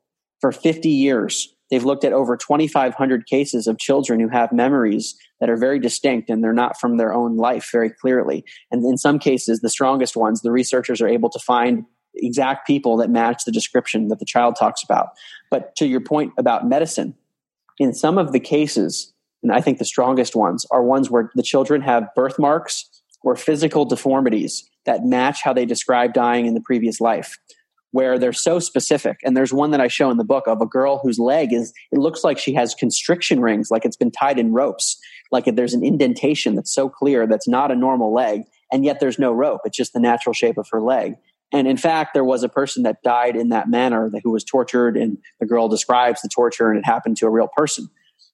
[0.42, 5.50] For 50 years, they've looked at over 2,500 cases of children who have memories that
[5.50, 8.46] are very distinct and they're not from their own life very clearly.
[8.72, 12.98] And in some cases, the strongest ones, the researchers are able to find exact people
[12.98, 15.10] that match the description that the child talks about.
[15.52, 17.16] But to your point about medicine,
[17.78, 19.14] in some of the cases,
[19.44, 22.90] and I think the strongest ones are ones where the children have birthmarks
[23.24, 27.38] or physical deformities that match how they describe dying in the previous life
[27.92, 29.18] where they're so specific.
[29.24, 31.74] And there's one that i show in the book of a girl whose leg is
[31.92, 34.98] it looks like she has constriction rings like it's been tied in ropes
[35.32, 39.20] like there's an indentation that's so clear that's not a normal leg and yet there's
[39.20, 41.16] no rope it's just the natural shape of her leg.
[41.52, 44.96] And in fact there was a person that died in that manner who was tortured
[44.96, 47.90] and the girl describes the torture and it happened to a real person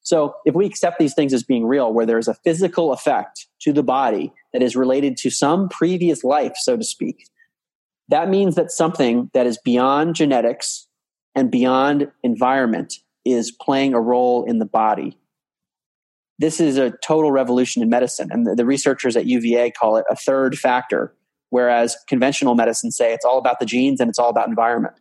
[0.06, 3.74] so if we accept these things as being real, where there's a physical effect to
[3.74, 7.28] the body that is related to some previous life, so to speak,
[8.08, 10.88] that means that something that is beyond genetics
[11.34, 12.93] and beyond environment
[13.26, 15.18] is playing a role in the body.
[16.38, 18.30] This is a total revolution in medicine.
[18.32, 21.16] And the researchers at UVA call it a third factor
[21.56, 24.95] Whereas conventional medicine say it's all about the genes and it's all about environment.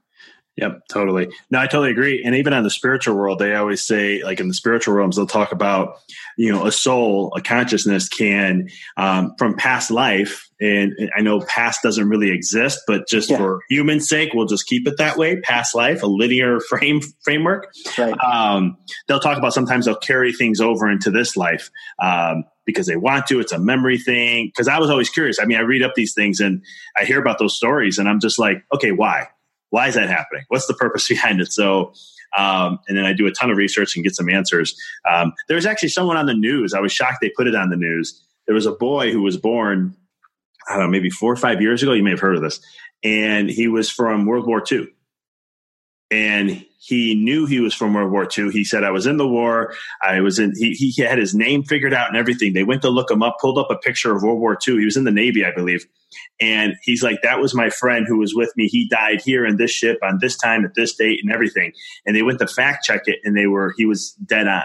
[0.57, 1.29] Yep, totally.
[1.51, 2.23] No, I totally agree.
[2.25, 5.27] And even on the spiritual world, they always say, like in the spiritual realms, they'll
[5.27, 5.99] talk about,
[6.37, 10.49] you know, a soul, a consciousness can, um, from past life.
[10.61, 13.39] And I know past doesn't really exist, but just yeah.
[13.39, 15.41] for human sake, we'll just keep it that way.
[15.41, 17.73] Past life, a linear frame framework.
[17.99, 18.17] Right.
[18.21, 18.77] Um,
[19.09, 21.71] they'll talk about sometimes they'll carry things over into this life.
[22.01, 23.41] Um, because they want to.
[23.41, 24.47] It's a memory thing.
[24.47, 25.39] Because I was always curious.
[25.39, 26.65] I mean, I read up these things and
[26.97, 29.29] I hear about those stories, and I'm just like, okay, why?
[29.75, 30.45] Why is that happening?
[30.47, 31.53] What's the purpose behind it?
[31.53, 31.93] So,
[32.39, 34.81] um, and then I do a ton of research and get some answers.
[35.11, 36.75] Um, there was actually someone on the news.
[36.75, 38.25] I was shocked they put it on the news.
[38.47, 39.97] There was a boy who was born,
[40.69, 41.93] I don't know, maybe four or five years ago.
[41.93, 42.61] You may have heard of this.
[43.03, 44.87] And he was from World War II.
[46.11, 48.51] And he knew he was from World War II.
[48.51, 49.75] He said, I was in the war.
[50.03, 52.53] I was in, he, he had his name figured out and everything.
[52.53, 54.79] They went to look him up, pulled up a picture of World War II.
[54.79, 55.87] He was in the Navy, I believe.
[56.41, 58.69] And he's like, that was my friend who was with me.
[58.69, 61.73] He died here in this ship on this time at this date and everything.
[62.05, 64.65] And they went to fact check it and they were, he was dead on.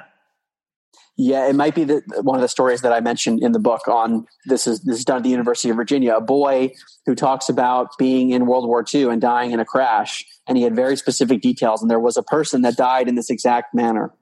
[1.21, 3.89] Yeah, it might be the, one of the stories that I mentioned in the book
[3.89, 6.15] on this is this is done at the University of Virginia.
[6.15, 6.71] A boy
[7.05, 10.63] who talks about being in World War II and dying in a crash, and he
[10.63, 11.81] had very specific details.
[11.81, 14.13] And there was a person that died in this exact manner.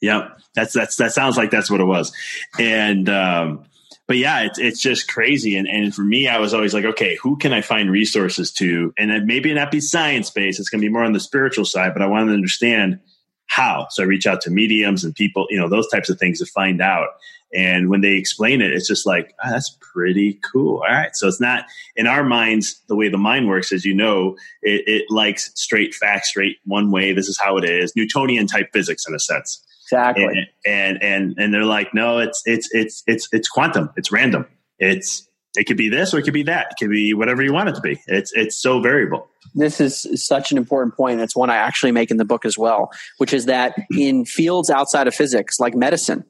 [0.00, 2.14] Yep, that's that's that sounds like that's what it was.
[2.58, 3.66] And um,
[4.06, 5.54] but yeah, it's it's just crazy.
[5.54, 8.94] And and for me, I was always like, okay, who can I find resources to?
[8.96, 10.60] And maybe not be science based.
[10.60, 13.00] It's going to be more on the spiritual side, but I want to understand
[13.48, 13.88] how.
[13.90, 16.46] So I reach out to mediums and people, you know, those types of things to
[16.46, 17.08] find out.
[17.54, 20.76] And when they explain it, it's just like, oh, that's pretty cool.
[20.76, 21.16] All right.
[21.16, 21.64] So it's not
[21.96, 25.94] in our minds, the way the mind works, as you know, it, it likes straight
[25.94, 27.12] facts, straight one way.
[27.12, 27.94] This is how it is.
[27.96, 29.64] Newtonian type physics in a sense.
[29.86, 30.24] Exactly.
[30.24, 33.90] And, and, and, and they're like, no, it's, it's, it's, it's, it's quantum.
[33.96, 34.46] It's random.
[34.78, 36.68] It's, it could be this or it could be that.
[36.72, 38.00] It could be whatever you want it to be.
[38.06, 41.20] It's, it's so variable this is such an important point.
[41.20, 44.70] It's one I actually make in the book as well, which is that in fields
[44.70, 46.24] outside of physics, like medicine,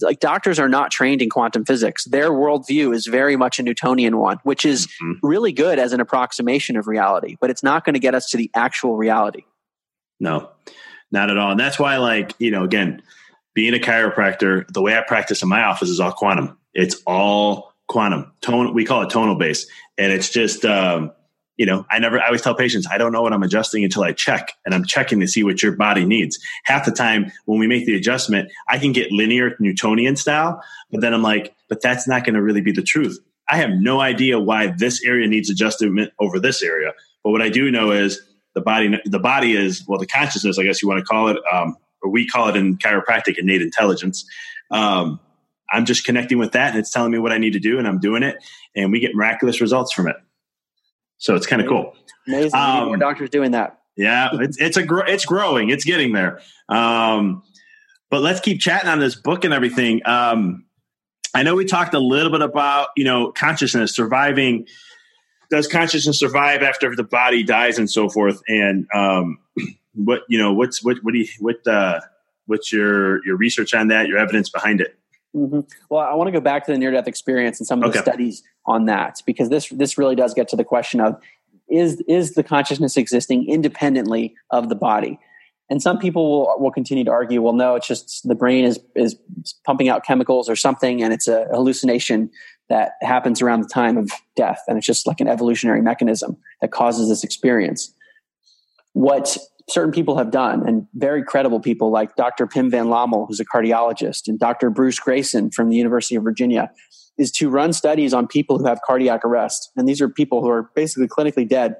[0.00, 2.04] like doctors are not trained in quantum physics.
[2.04, 5.26] Their worldview is very much a Newtonian one, which is mm-hmm.
[5.26, 8.36] really good as an approximation of reality, but it's not going to get us to
[8.36, 9.44] the actual reality.
[10.18, 10.50] No,
[11.12, 11.52] not at all.
[11.52, 13.02] And that's why, like, you know, again,
[13.54, 16.58] being a chiropractor, the way I practice in my office is all quantum.
[16.72, 18.74] It's all quantum tone.
[18.74, 19.66] We call it tonal base.
[19.98, 21.12] And it's just, um,
[21.56, 24.02] you know, I never, I always tell patients, I don't know what I'm adjusting until
[24.02, 26.38] I check and I'm checking to see what your body needs.
[26.64, 30.60] Half the time when we make the adjustment, I can get linear Newtonian style,
[30.90, 33.18] but then I'm like, but that's not going to really be the truth.
[33.48, 36.92] I have no idea why this area needs adjustment over this area.
[37.22, 38.20] But what I do know is
[38.54, 41.38] the body, the body is, well, the consciousness, I guess you want to call it,
[41.52, 44.24] um, or we call it in chiropractic innate intelligence.
[44.70, 45.20] Um,
[45.72, 47.86] I'm just connecting with that and it's telling me what I need to do and
[47.88, 48.36] I'm doing it
[48.76, 50.16] and we get miraculous results from it.
[51.18, 51.94] So it's kind of cool.
[52.26, 52.58] Amazing.
[52.58, 53.80] Um, more doctors doing that.
[53.96, 55.70] Yeah, it's it's a gr- it's growing.
[55.70, 56.40] It's getting there.
[56.68, 57.42] Um,
[58.10, 60.00] but let's keep chatting on this book and everything.
[60.04, 60.64] Um,
[61.32, 64.66] I know we talked a little bit about you know consciousness surviving.
[65.50, 68.40] Does consciousness survive after the body dies and so forth?
[68.48, 69.38] And um,
[69.94, 72.00] what you know, what's what what do you what uh,
[72.46, 74.08] what's your your research on that?
[74.08, 74.98] Your evidence behind it?
[75.34, 75.60] Mm-hmm.
[75.90, 77.98] Well, I want to go back to the near death experience and some of the
[78.00, 81.20] studies on that because this this really does get to the question of
[81.68, 85.18] is is the consciousness existing independently of the body?
[85.70, 88.78] And some people will will continue to argue, well, no, it's just the brain is
[88.94, 89.16] is
[89.64, 92.30] pumping out chemicals or something, and it's a hallucination
[92.68, 96.70] that happens around the time of death, and it's just like an evolutionary mechanism that
[96.70, 97.92] causes this experience.
[98.92, 99.36] What
[99.68, 102.46] certain people have done, and very credible people like Dr.
[102.46, 104.70] Pim Van Lommel, who's a cardiologist, and Dr.
[104.70, 106.70] Bruce Greyson from the University of Virginia,
[107.16, 109.70] is to run studies on people who have cardiac arrest.
[109.76, 111.76] And these are people who are basically clinically dead.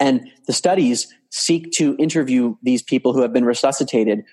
[0.00, 4.24] And the studies seek to interview these people who have been resuscitated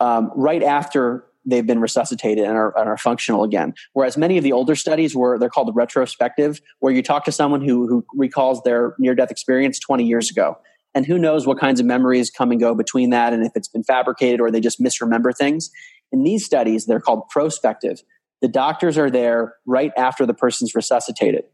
[0.00, 3.74] um, right after they've been resuscitated and are, and are, functional again.
[3.94, 7.62] Whereas many of the older studies were they're called retrospective, where you talk to someone
[7.62, 10.56] who, who recalls their near death experience 20 years ago.
[10.94, 13.68] And who knows what kinds of memories come and go between that and if it's
[13.68, 15.70] been fabricated or they just misremember things.
[16.10, 18.02] In these studies, they're called prospective.
[18.42, 21.44] The doctors are there right after the person's resuscitated.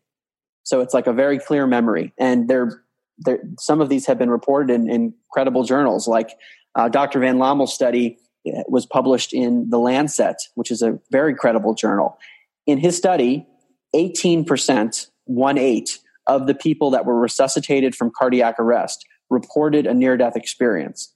[0.64, 2.12] So it's like a very clear memory.
[2.18, 2.82] And they're,
[3.18, 6.30] they're some of these have been reported in, in credible journals, like
[6.74, 7.20] uh, Dr.
[7.20, 12.18] Van Lommel's study uh, was published in The Lancet, which is a very credible journal.
[12.66, 13.47] In his study,
[13.95, 20.16] 18%, one eight, of the people that were resuscitated from cardiac arrest reported a near
[20.16, 21.14] death experience.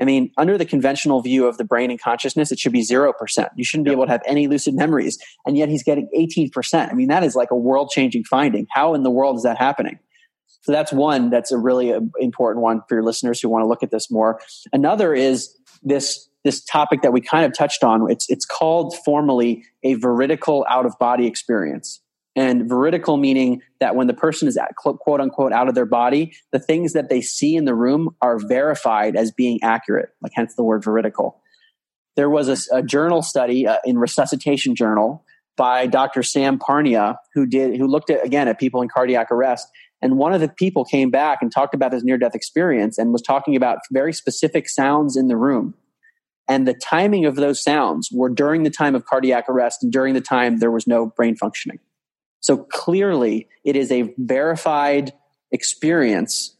[0.00, 3.12] I mean, under the conventional view of the brain and consciousness, it should be 0%.
[3.56, 5.18] You shouldn't be able to have any lucid memories.
[5.46, 6.90] And yet he's getting 18%.
[6.90, 8.66] I mean, that is like a world changing finding.
[8.70, 9.98] How in the world is that happening?
[10.62, 13.66] So that's one that's a really uh, important one for your listeners who want to
[13.66, 14.40] look at this more.
[14.72, 18.10] Another is this this topic that we kind of touched on.
[18.10, 22.00] It's it's called formally a veridical out of body experience.
[22.34, 26.32] And veridical meaning that when the person is at, quote unquote out of their body,
[26.50, 30.54] the things that they see in the room are verified as being accurate, like hence
[30.54, 31.42] the word veridical.
[32.16, 35.24] There was a, a journal study uh, in Resuscitation Journal
[35.56, 36.22] by Dr.
[36.22, 39.68] Sam Parnia who did who looked at again at people in cardiac arrest
[40.00, 43.12] and one of the people came back and talked about his near death experience and
[43.12, 45.74] was talking about very specific sounds in the room
[46.48, 50.14] and the timing of those sounds were during the time of cardiac arrest and during
[50.14, 51.78] the time there was no brain functioning
[52.42, 55.12] so clearly, it is a verified
[55.52, 56.56] experience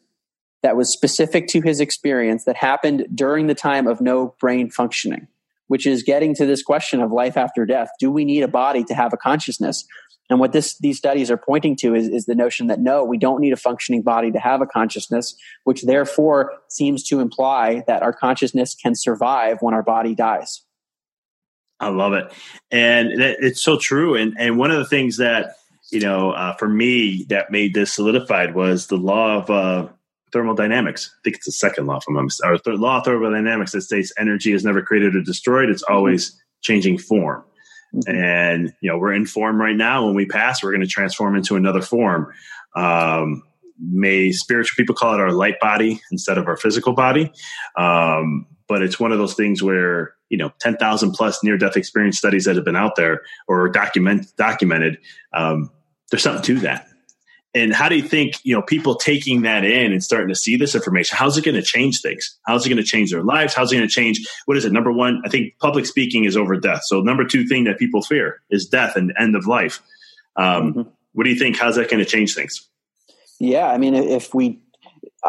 [0.62, 5.26] that was specific to his experience that happened during the time of no brain functioning,
[5.66, 7.90] which is getting to this question of life after death.
[7.98, 9.84] Do we need a body to have a consciousness?
[10.30, 13.18] And what this, these studies are pointing to is, is the notion that no, we
[13.18, 18.04] don't need a functioning body to have a consciousness, which therefore seems to imply that
[18.04, 20.62] our consciousness can survive when our body dies.
[21.80, 22.32] I love it.
[22.70, 24.14] And it's so true.
[24.14, 25.56] And, and one of the things that
[25.92, 29.88] you know, uh, for me, that made this solidified was the law of uh,
[30.32, 31.14] thermodynamics.
[31.14, 34.52] I think it's the second law from or the law of thermodynamics that states energy
[34.52, 35.94] is never created or destroyed; it's mm-hmm.
[35.94, 36.38] always mm-hmm.
[36.62, 37.44] changing form.
[37.94, 38.14] Mm-hmm.
[38.14, 40.06] And you know, we're in form right now.
[40.06, 42.32] When we pass, we're going to transform into another form.
[42.74, 43.42] Um,
[43.78, 47.30] may spiritual people call it our light body instead of our physical body.
[47.76, 52.16] Um, but it's one of those things where you know 10,000 plus near death experience
[52.16, 54.96] studies that have been out there or document documented
[55.34, 55.70] um,
[56.12, 56.86] there's something to that.
[57.54, 60.56] And how do you think, you know, people taking that in and starting to see
[60.56, 62.38] this information, how's it going to change things?
[62.46, 63.52] How's it going to change their lives?
[63.52, 64.26] How's it going to change?
[64.46, 64.72] What is it?
[64.72, 66.82] Number one, I think public speaking is over death.
[66.84, 69.82] So number two thing that people fear is death and end of life.
[70.36, 70.90] Um, mm-hmm.
[71.12, 71.58] What do you think?
[71.58, 72.66] How's that going to change things?
[73.38, 73.66] Yeah.
[73.66, 74.62] I mean, if we,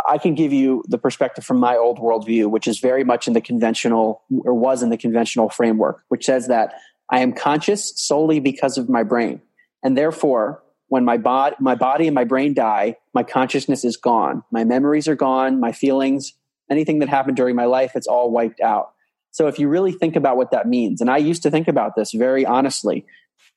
[0.07, 3.33] I can give you the perspective from my old worldview, which is very much in
[3.33, 6.75] the conventional or was in the conventional framework, which says that
[7.09, 9.41] I am conscious solely because of my brain.
[9.83, 10.62] And therefore,
[10.93, 14.43] when my body, my body and my brain die, my consciousness is gone.
[14.51, 15.59] My memories are gone.
[15.59, 16.33] My feelings,
[16.69, 18.91] anything that happened during my life, it's all wiped out.
[19.31, 21.95] So if you really think about what that means, and I used to think about
[21.95, 23.07] this very honestly,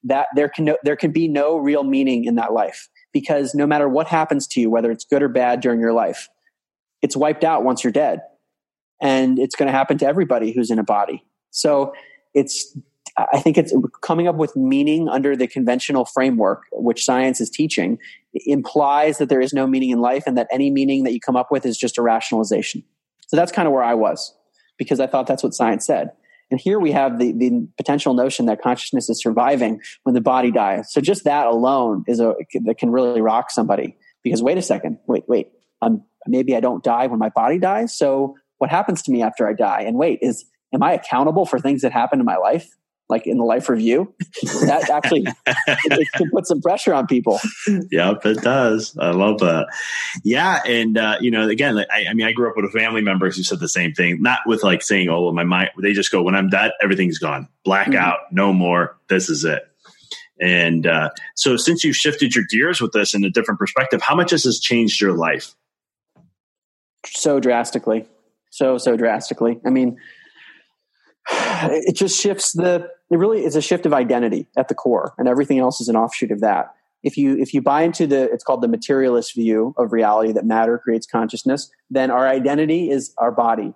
[0.05, 3.66] that there can no, there can be no real meaning in that life because no
[3.66, 6.30] matter what happens to you, whether it's good or bad during your life,
[7.03, 8.22] it's wiped out once you're dead,
[9.03, 11.22] and it's going to happen to everybody who's in a body.
[11.51, 11.93] So
[12.32, 12.74] it's
[13.19, 17.99] I think it's coming up with meaning under the conventional framework, which science is teaching,
[18.35, 21.37] implies that there is no meaning in life and that any meaning that you come
[21.37, 22.83] up with is just a rationalization.
[23.29, 24.35] So that's kind of where I was
[24.77, 26.11] because I thought that's what science said.
[26.51, 30.53] And here we have the, the potential notion that consciousness is surviving when the body
[30.53, 30.93] dies.
[30.93, 34.99] So just that alone is a, that can really rock somebody because wait a second,
[35.07, 35.49] wait, wait,
[35.83, 37.97] um, maybe I don't die when my body dies.
[37.97, 39.83] So what happens to me after I die?
[39.83, 42.69] And wait, is, am I accountable for things that happen in my life?
[43.09, 47.40] Like in the life review, that actually it, can put some pressure on people.
[47.90, 48.96] Yep, it does.
[48.98, 49.66] I love that.
[50.24, 53.02] Yeah, and uh, you know, again, I, I, mean, I grew up with a family
[53.02, 54.22] members who said the same thing.
[54.22, 57.48] Not with like saying, "Oh, my mind." They just go, "When I'm dead, everything's gone,
[57.64, 58.36] blackout, mm-hmm.
[58.36, 58.96] no more.
[59.09, 59.62] This is it."
[60.40, 64.14] And uh, so, since you've shifted your gears with this in a different perspective, how
[64.14, 65.54] much has this changed your life?
[67.07, 68.07] So drastically,
[68.50, 69.61] so so drastically.
[69.64, 69.96] I mean
[71.30, 75.28] it just shifts the it really is a shift of identity at the core and
[75.28, 76.74] everything else is an offshoot of that.
[77.02, 80.44] If you if you buy into the it's called the materialist view of reality that
[80.44, 83.74] matter creates consciousness then our identity is our body.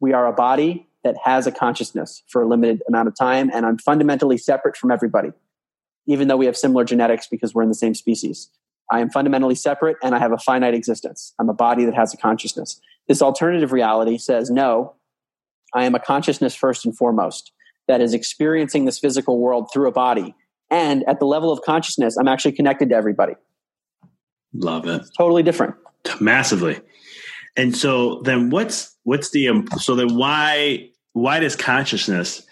[0.00, 3.66] We are a body that has a consciousness for a limited amount of time and
[3.66, 5.30] i'm fundamentally separate from everybody
[6.06, 8.50] even though we have similar genetics because we're in the same species.
[8.90, 11.34] I am fundamentally separate and i have a finite existence.
[11.40, 12.80] I'm a body that has a consciousness.
[13.08, 14.94] This alternative reality says no
[15.74, 17.50] I am a consciousness first and foremost
[17.88, 20.34] that is experiencing this physical world through a body.
[20.70, 23.34] And at the level of consciousness, I'm actually connected to everybody.
[24.54, 25.02] Love it.
[25.16, 25.74] Totally different.
[26.20, 26.80] Massively.
[27.56, 32.42] And so then what's what's the um, so then why why does consciousness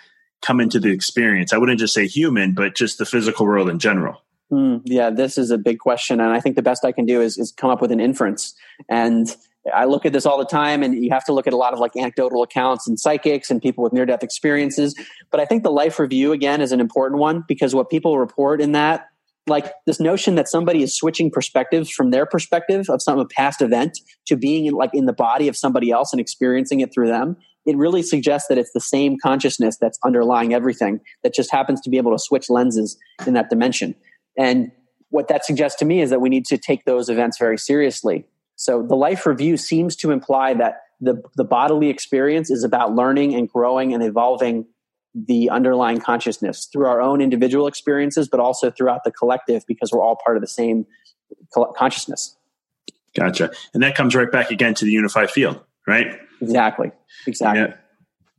[0.42, 1.52] come into the experience?
[1.52, 4.22] I wouldn't just say human, but just the physical world in general.
[4.52, 7.20] Mm, yeah, this is a big question, and I think the best I can do
[7.20, 8.54] is, is come up with an inference.
[8.88, 9.34] And
[9.74, 11.72] I look at this all the time, and you have to look at a lot
[11.72, 14.94] of like anecdotal accounts and psychics and people with near death experiences.
[15.30, 18.60] But I think the life review again is an important one because what people report
[18.60, 19.08] in that,
[19.46, 23.98] like this notion that somebody is switching perspectives from their perspective of some past event
[24.26, 27.36] to being in like in the body of somebody else and experiencing it through them,
[27.66, 31.90] it really suggests that it's the same consciousness that's underlying everything that just happens to
[31.90, 32.96] be able to switch lenses
[33.26, 33.94] in that dimension.
[34.38, 34.70] And
[35.10, 38.24] what that suggests to me is that we need to take those events very seriously.
[38.60, 43.34] So the life review seems to imply that the, the bodily experience is about learning
[43.34, 44.66] and growing and evolving
[45.14, 50.02] the underlying consciousness through our own individual experiences, but also throughout the collective because we're
[50.02, 50.84] all part of the same
[51.74, 52.36] consciousness.
[53.16, 53.50] Gotcha.
[53.72, 56.18] And that comes right back again to the unified field, right?
[56.42, 56.92] Exactly.
[57.26, 57.62] Exactly.
[57.62, 57.76] Yeah.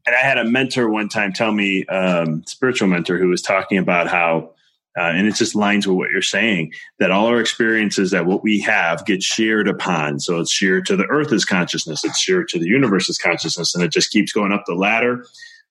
[0.06, 3.80] And I had a mentor one time tell me, um, spiritual mentor, who was talking
[3.80, 4.52] about how,
[4.98, 8.44] uh, and it just lines with what you're saying, that all our experiences, that what
[8.44, 10.20] we have gets shared upon.
[10.20, 13.74] So it's shared to the earth as consciousness, it's shared to the universe as consciousness,
[13.74, 15.26] and it just keeps going up the ladder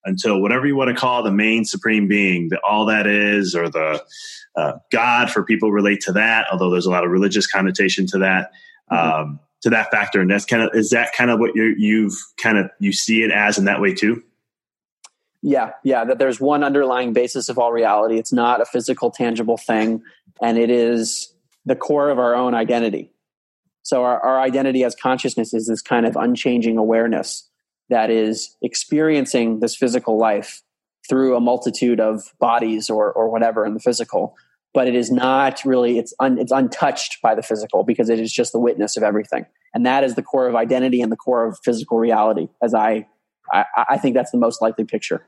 [0.05, 3.69] until whatever you want to call the main supreme being, that all that is, or
[3.69, 4.03] the
[4.57, 8.19] uh, God for people relate to that, although there's a lot of religious connotation to
[8.19, 8.51] that.
[8.91, 9.21] Mm-hmm.
[9.21, 12.15] Um, to that factor, and that's kind of is that kind of what you you've
[12.43, 14.23] kind of you see it as in that way too.
[15.43, 16.05] Yeah, yeah.
[16.05, 18.19] That there's one underlying basis of all reality.
[18.19, 20.03] It's not a physical, tangible thing,
[20.43, 21.33] and it is
[21.65, 23.13] the core of our own identity.
[23.83, 27.49] So our, our identity as consciousness is this kind of unchanging awareness
[27.89, 30.63] that is experiencing this physical life
[31.09, 34.37] through a multitude of bodies or, or whatever in the physical
[34.73, 38.33] but it is not really it's un, it's untouched by the physical because it is
[38.33, 41.47] just the witness of everything and that is the core of identity and the core
[41.47, 43.07] of physical reality as i
[43.53, 45.27] i, I think that's the most likely picture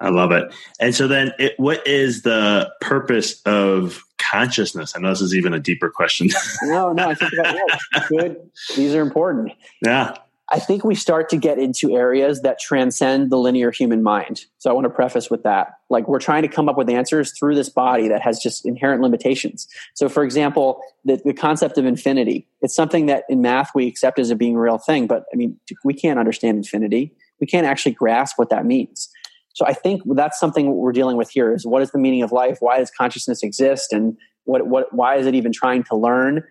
[0.00, 5.10] i love it and so then it, what is the purpose of consciousness i know
[5.10, 6.28] this is even a deeper question
[6.64, 8.36] no no i think about yeah, good
[8.76, 9.52] these are important
[9.84, 10.16] yeah
[10.52, 14.44] I think we start to get into areas that transcend the linear human mind.
[14.58, 15.68] So I want to preface with that.
[15.88, 19.00] Like we're trying to come up with answers through this body that has just inherent
[19.00, 19.66] limitations.
[19.94, 24.18] So for example, the, the concept of infinity, it's something that in math we accept
[24.18, 27.14] as a being real thing, but I mean, we can't understand infinity.
[27.42, 29.10] We can't actually grasp what that means.
[29.54, 32.30] So I think that's something we're dealing with here is what is the meaning of
[32.30, 32.58] life?
[32.60, 33.92] Why does consciousness exist?
[33.92, 36.44] And what, what, why is it even trying to learn?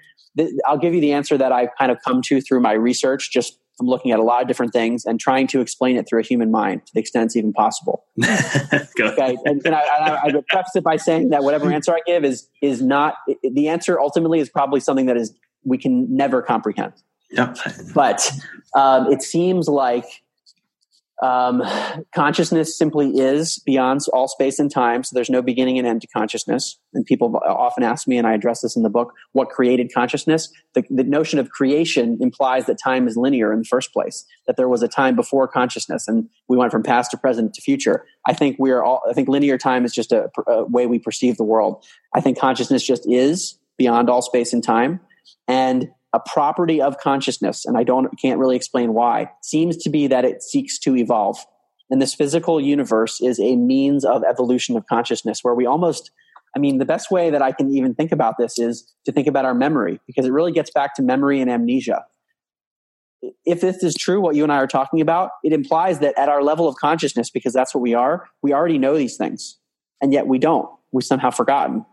[0.68, 3.58] I'll give you the answer that I've kind of come to through my research, just
[3.78, 6.24] from looking at a lot of different things and trying to explain it through a
[6.24, 8.04] human mind to the extent it's even possible.
[8.24, 12.02] okay, and, and I, I, I would preface it by saying that whatever answer I
[12.06, 13.98] give is is not the answer.
[13.98, 15.34] Ultimately, is probably something that is
[15.64, 16.94] we can never comprehend.
[17.32, 17.58] Yep.
[17.96, 18.30] But
[18.76, 20.06] um, it seems like
[21.22, 21.62] um,
[22.16, 26.08] consciousness simply is beyond all space and time, so there's no beginning and end to
[26.08, 26.80] consciousness.
[26.94, 30.52] And people often ask me, and I address this in the book, what created consciousness?
[30.74, 34.58] The, the, notion of creation implies that time is linear in the first place, that
[34.58, 38.06] there was a time before consciousness, and we went from past to present to future.
[38.26, 39.02] I think we are all.
[39.08, 41.86] I think linear time is just a, a way we perceive the world.
[42.16, 45.00] I think consciousness just is beyond all space and time,
[45.48, 50.08] and a property of consciousness, and I don't can't really explain why, seems to be
[50.08, 51.38] that it seeks to evolve.
[51.90, 56.12] And this physical universe is a means of evolution of consciousness where we almost
[56.56, 59.28] I mean, the best way that I can even think about this is to think
[59.28, 62.04] about our memory because it really gets back to memory and amnesia.
[63.46, 66.28] If this is true, what you and I are talking about, it implies that at
[66.28, 69.60] our level of consciousness, because that's what we are, we already know these things.
[70.02, 70.68] And yet we don't.
[70.92, 71.86] We've somehow forgotten.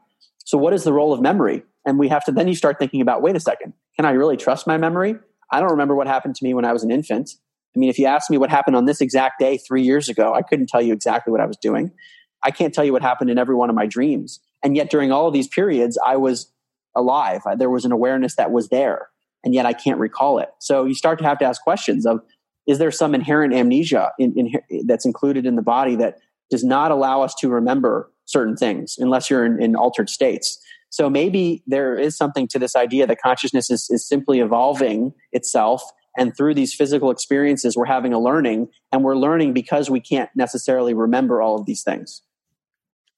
[0.44, 1.62] So, what is the role of memory?
[1.84, 4.36] And we have to then you start thinking about wait a second, can I really
[4.36, 5.16] trust my memory?
[5.50, 7.30] I don't remember what happened to me when I was an infant.
[7.74, 10.34] I mean, if you asked me what happened on this exact day three years ago,
[10.34, 11.90] I couldn't tell you exactly what I was doing.
[12.44, 14.38] I can't tell you what happened in every one of my dreams.
[14.62, 16.52] And yet, during all of these periods, I was
[16.94, 17.42] alive.
[17.56, 19.08] There was an awareness that was there,
[19.44, 20.50] and yet I can't recall it.
[20.60, 22.20] So you start to have to ask questions of
[22.68, 26.18] is there some inherent amnesia in, in, that's included in the body that
[26.50, 30.60] does not allow us to remember certain things unless you're in, in altered states?
[30.90, 35.82] So maybe there is something to this idea that consciousness is, is simply evolving itself.
[36.16, 40.30] And through these physical experiences, we're having a learning, and we're learning because we can't
[40.34, 42.22] necessarily remember all of these things.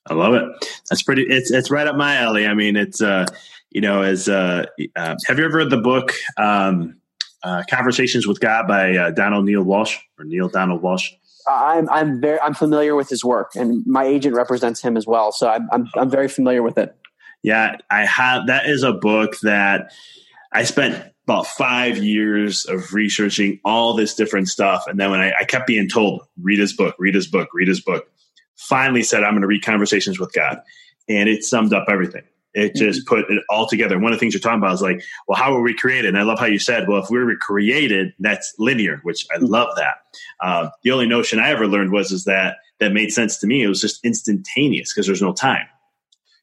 [0.09, 0.45] I love it.
[0.91, 1.23] That's pretty.
[1.23, 2.47] It's it's right up my alley.
[2.47, 3.27] I mean, it's uh,
[3.71, 4.67] you know, as uh,
[4.97, 6.97] uh have you ever read the book um,
[7.43, 11.11] uh, "Conversations with God" by uh, Donald Neale Walsch or Neale Donald Walsch?
[11.49, 15.33] I'm I'm very I'm familiar with his work, and my agent represents him as well,
[15.33, 16.95] so I'm I'm, I'm very familiar with it.
[17.43, 18.47] Yeah, I have.
[18.47, 19.93] That is a book that
[20.53, 25.33] I spent about five years of researching all this different stuff, and then when I,
[25.41, 28.11] I kept being told, "Read his book, read his book, read his book,"
[28.57, 30.61] finally said, "I'm going to read Conversations with God,"
[31.09, 32.23] and it summed up everything.
[32.53, 33.15] It just mm-hmm.
[33.15, 33.99] put it all together.
[33.99, 36.09] One of the things you're talking about is like, well, how were we created?
[36.09, 39.37] And I love how you said, well, if we were created, that's linear, which I
[39.37, 39.47] mm-hmm.
[39.47, 39.99] love that.
[40.41, 43.63] Uh, the only notion I ever learned was is that that made sense to me.
[43.63, 45.67] It was just instantaneous because there's no time.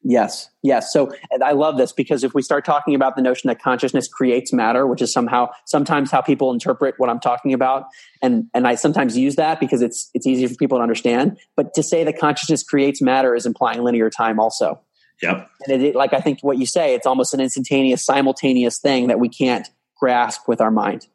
[0.04, 0.92] Yes, yes.
[0.92, 1.12] So
[1.44, 4.86] I love this because if we start talking about the notion that consciousness creates matter,
[4.86, 7.86] which is somehow sometimes how people interpret what I'm talking about,
[8.22, 11.36] and and I sometimes use that because it's it's easy for people to understand.
[11.56, 14.80] But to say that consciousness creates matter is implying linear time also.
[15.20, 15.50] Yep.
[15.66, 19.18] And it, like I think what you say, it's almost an instantaneous, simultaneous thing that
[19.18, 19.68] we can't
[19.98, 21.08] grasp with our mind.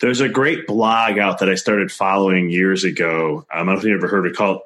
[0.00, 3.38] There's a great blog out that I started following years ago.
[3.38, 4.62] Um, I don't know if you've ever heard of it called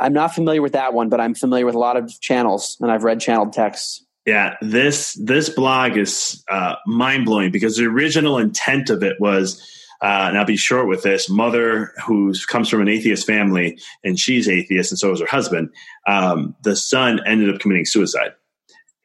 [0.00, 2.90] I'm not familiar with that one, but I'm familiar with a lot of channels and
[2.90, 4.04] I've read channeled texts.
[4.26, 9.60] Yeah, this this blog is uh, mind blowing because the original intent of it was,
[10.02, 14.18] uh, and I'll be short with this: mother who comes from an atheist family and
[14.18, 15.70] she's atheist, and so is her husband.
[16.06, 18.32] Um, the son ended up committing suicide,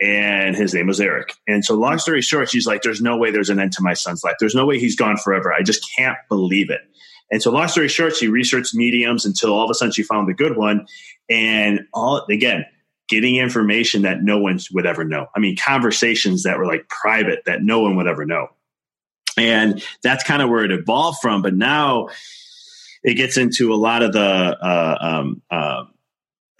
[0.01, 1.34] and his name was Eric.
[1.47, 3.93] And so, long story short, she's like, "There's no way there's an end to my
[3.93, 4.36] son's life.
[4.41, 5.53] There's no way he's gone forever.
[5.53, 6.82] I just can't believe it."
[7.32, 10.28] And so, long story short, she researched mediums until all of a sudden she found
[10.28, 10.88] the good one.
[11.30, 12.65] And all again,
[13.07, 15.28] getting information that no one would ever know.
[15.36, 18.47] I mean, conversations that were like private that no one would ever know.
[19.38, 21.41] And that's kind of where it evolved from.
[21.41, 22.09] But now
[23.03, 25.84] it gets into a lot of the uh, um, uh,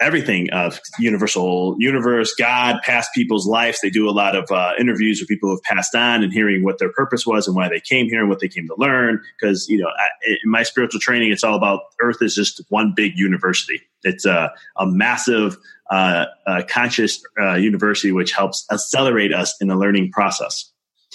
[0.00, 3.80] everything of universal universe, God, past people's lives.
[3.80, 6.62] They do a lot of uh, interviews with people who have passed on and hearing
[6.62, 9.22] what their purpose was and why they came here and what they came to learn.
[9.40, 10.08] Because you know, I,
[10.44, 13.80] in my spiritual training, it's all about Earth is just one big university.
[14.02, 15.56] It's a, a massive
[15.90, 20.70] uh, uh, conscious uh, university which helps accelerate us in the learning process.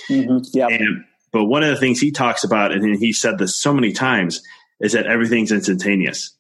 [0.10, 0.40] Mm-hmm.
[0.54, 0.70] Yeah.
[1.32, 4.42] but one of the things he talks about, and he said this so many times,
[4.80, 6.36] is that everything's instantaneous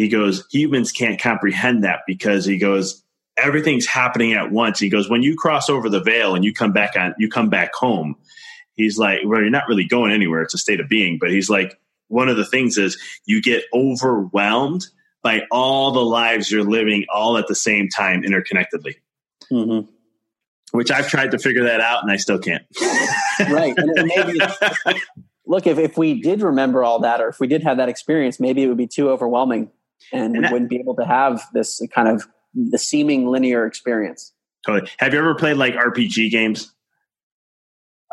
[0.00, 3.04] he goes, humans can't comprehend that because he goes,
[3.36, 4.78] everything's happening at once.
[4.78, 7.50] He goes, when you cross over the veil and you come back on, you come
[7.50, 8.16] back home.
[8.72, 10.40] He's like, well, you're not really going anywhere.
[10.40, 11.18] It's a state of being.
[11.20, 11.78] But he's like,
[12.08, 14.86] one of the things is you get overwhelmed
[15.22, 18.94] by all the lives you're living all at the same time interconnectedly.
[19.52, 19.86] Mm-hmm.
[20.72, 22.64] Which I've tried to figure that out and I still can't.
[23.50, 23.74] right.
[23.76, 24.40] And maybe,
[25.44, 28.40] look, if, if we did remember all that or if we did have that experience,
[28.40, 29.70] maybe it would be too overwhelming
[30.12, 34.32] and, and that, wouldn't be able to have this kind of the seeming linear experience.
[34.66, 34.90] Totally.
[34.98, 36.72] Have you ever played like RPG games?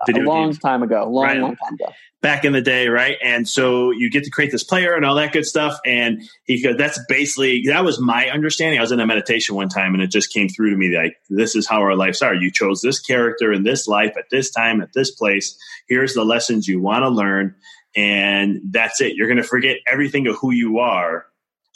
[0.06, 0.60] Video a long games?
[0.60, 1.40] time ago, long, right.
[1.40, 1.92] long time ago.
[2.22, 3.18] Back in the day, right?
[3.24, 5.80] And so you get to create this player and all that good stuff.
[5.86, 8.80] And he goes, that's basically, that was my understanding.
[8.80, 11.16] I was in a meditation one time and it just came through to me like,
[11.30, 12.34] this is how our lives are.
[12.34, 15.58] You chose this character in this life at this time, at this place.
[15.88, 17.56] Here's the lessons you want to learn.
[17.96, 19.16] And that's it.
[19.16, 21.26] You're going to forget everything of who you are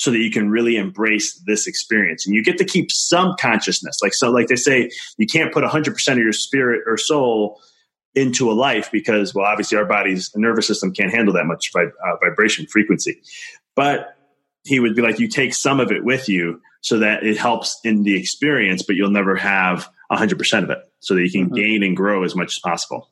[0.01, 2.25] so that you can really embrace this experience.
[2.25, 3.99] And you get to keep some consciousness.
[4.01, 7.61] Like so, like they say, you can't put 100% of your spirit or soul
[8.15, 11.91] into a life because, well, obviously our body's nervous system can't handle that much vib-
[12.03, 13.21] uh, vibration frequency.
[13.75, 14.15] But
[14.63, 17.79] he would be like, you take some of it with you so that it helps
[17.83, 21.53] in the experience, but you'll never have 100% of it so that you can mm-hmm.
[21.53, 23.11] gain and grow as much as possible.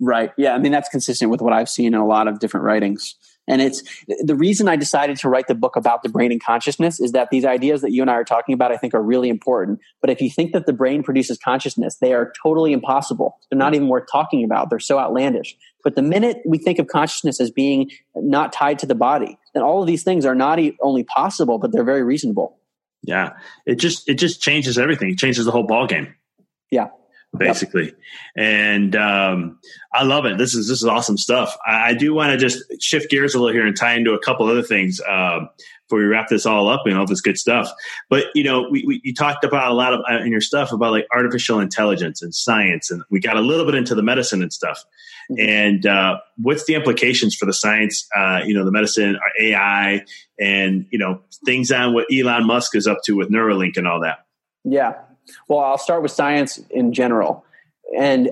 [0.00, 0.32] Right.
[0.36, 0.54] Yeah.
[0.54, 3.14] I mean, that's consistent with what I've seen in a lot of different writings.
[3.50, 7.00] And it's the reason I decided to write the book about the brain and consciousness
[7.00, 9.28] is that these ideas that you and I are talking about, I think are really
[9.28, 9.80] important.
[10.00, 13.38] But if you think that the brain produces consciousness, they are totally impossible.
[13.50, 14.70] They're not even worth talking about.
[14.70, 15.56] They're so outlandish.
[15.82, 19.64] But the minute we think of consciousness as being not tied to the body, then
[19.64, 22.56] all of these things are not only possible, but they're very reasonable.
[23.02, 23.30] Yeah.
[23.66, 25.10] It just, it just changes everything.
[25.10, 26.14] It changes the whole ball game.
[26.70, 26.90] Yeah
[27.36, 27.86] basically.
[27.86, 27.94] Yep.
[28.36, 29.58] And um,
[29.92, 30.38] I love it.
[30.38, 31.56] This is this is awesome stuff.
[31.66, 34.18] I, I do want to just shift gears a little here and tie into a
[34.18, 35.40] couple other things uh,
[35.84, 37.70] before we wrap this all up and all this good stuff.
[38.08, 40.72] But you know, we, we you talked about a lot of uh, in your stuff
[40.72, 44.42] about like artificial intelligence and science, and we got a little bit into the medicine
[44.42, 44.84] and stuff.
[45.30, 45.48] Mm-hmm.
[45.48, 48.06] And uh, what's the implications for the science?
[48.16, 50.04] Uh, you know, the medicine, AI,
[50.38, 54.00] and you know things on what Elon Musk is up to with Neuralink and all
[54.00, 54.26] that.
[54.64, 54.94] Yeah,
[55.48, 57.44] well, I'll start with science in general.
[57.98, 58.30] And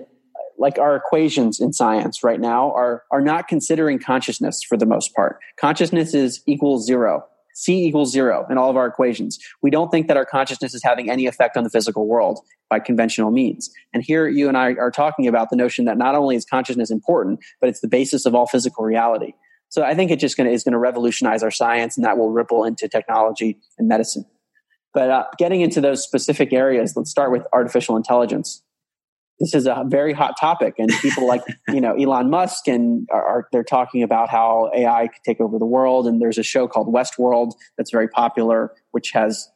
[0.59, 5.15] like our equations in science right now are, are not considering consciousness for the most
[5.15, 5.39] part.
[5.61, 7.25] Consciousness is equals zero.
[7.55, 9.39] C equals zero in all of our equations.
[9.63, 12.39] We don't think that our consciousness is having any effect on the physical world
[12.71, 13.71] by conventional means.
[13.93, 16.91] And here you and I are talking about the notion that not only is consciousness
[16.91, 19.33] important, but it's the basis of all physical reality.
[19.71, 22.31] So I think it just gonna, is going to revolutionize our science and that will
[22.31, 24.25] ripple into technology and medicine.
[24.99, 28.65] But uh, getting into those specific areas, let's start with artificial intelligence.
[29.39, 33.47] This is a very hot topic, and people like you know Elon Musk and are,
[33.53, 36.09] they're talking about how AI could take over the world.
[36.09, 39.49] And there's a show called Westworld that's very popular, which has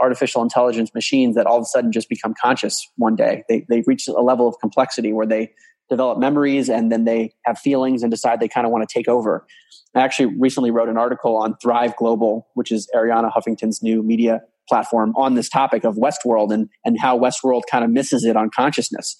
[0.00, 3.44] artificial intelligence machines that all of a sudden just become conscious one day.
[3.50, 5.52] They they reach a level of complexity where they
[5.90, 9.08] develop memories and then they have feelings and decide they kind of want to take
[9.08, 9.46] over.
[9.94, 14.40] I actually recently wrote an article on Thrive Global, which is Arianna Huffington's new media
[14.68, 18.50] platform on this topic of Westworld and, and how Westworld kind of misses it on
[18.54, 19.16] consciousness.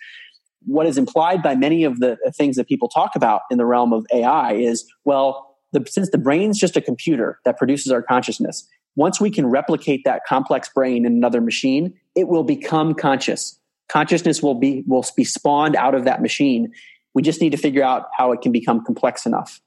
[0.65, 3.93] What is implied by many of the things that people talk about in the realm
[3.93, 8.67] of AI is, well, the, since the brain's just a computer that produces our consciousness,
[8.97, 13.59] once we can replicate that complex brain in another machine, it will become conscious.
[13.89, 16.73] Consciousness will be will be spawned out of that machine.
[17.15, 19.61] We just need to figure out how it can become complex enough.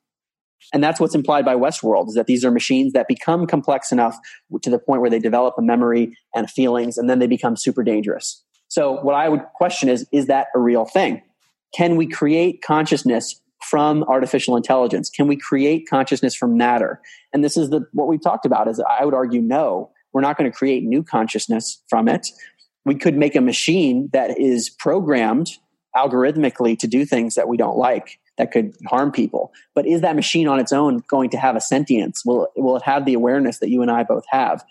[0.74, 4.18] And that's what's implied by Westworld is that these are machines that become complex enough
[4.62, 7.84] to the point where they develop a memory and feelings and then they become super
[7.84, 8.44] dangerous.
[8.68, 11.24] So what I would question is, is that a real thing?
[11.76, 15.10] Can we create consciousness from artificial intelligence?
[15.10, 17.02] Can we create consciousness from matter?
[17.34, 20.38] And this is the, what we've talked about is I would argue no, we're not
[20.38, 22.28] going to create new consciousness from it.
[22.86, 25.50] We could make a machine that is programmed
[25.96, 29.52] algorithmically to do things that we don't like that could harm people.
[29.76, 32.24] But is that machine on its own going to have a sentience?
[32.26, 34.64] Will, will it have the awareness that you and I both have?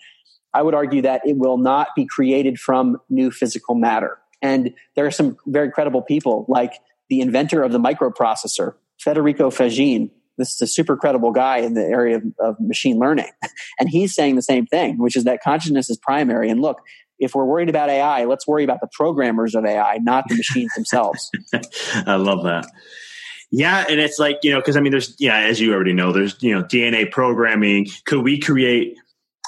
[0.53, 4.17] I would argue that it will not be created from new physical matter.
[4.41, 6.73] And there are some very credible people, like
[7.09, 10.09] the inventor of the microprocessor, Federico Faggin.
[10.37, 13.29] This is a super credible guy in the area of, of machine learning.
[13.79, 16.49] And he's saying the same thing, which is that consciousness is primary.
[16.49, 16.81] And look,
[17.17, 20.73] if we're worried about AI, let's worry about the programmers of AI, not the machines
[20.75, 21.29] themselves.
[22.05, 22.65] I love that.
[23.51, 26.11] Yeah, and it's like you know, because I mean, there's yeah, as you already know,
[26.11, 27.87] there's you know DNA programming.
[28.05, 28.97] Could we create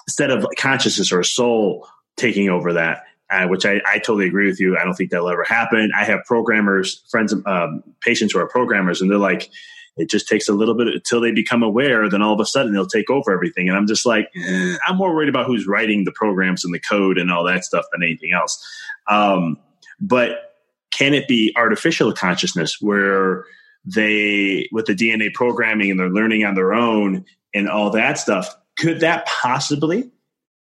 [0.07, 1.87] instead of consciousness or soul
[2.17, 3.03] taking over that?
[3.29, 4.77] Uh, which I, I totally agree with you.
[4.77, 5.89] I don't think that'll ever happen.
[5.95, 9.49] I have programmers, friends, um, patients who are programmers, and they're like,
[9.95, 12.09] it just takes a little bit until they become aware.
[12.09, 13.69] Then all of a sudden they'll take over everything.
[13.69, 16.79] And I'm just like, eh, I'm more worried about who's writing the programs and the
[16.79, 18.65] code and all that stuff than anything else.
[19.07, 19.57] Um,
[19.99, 20.55] but
[20.91, 23.45] can it be artificial consciousness where
[23.85, 28.55] they with the DNA programming and they're learning on their own and all that stuff.
[28.77, 30.11] Could that possibly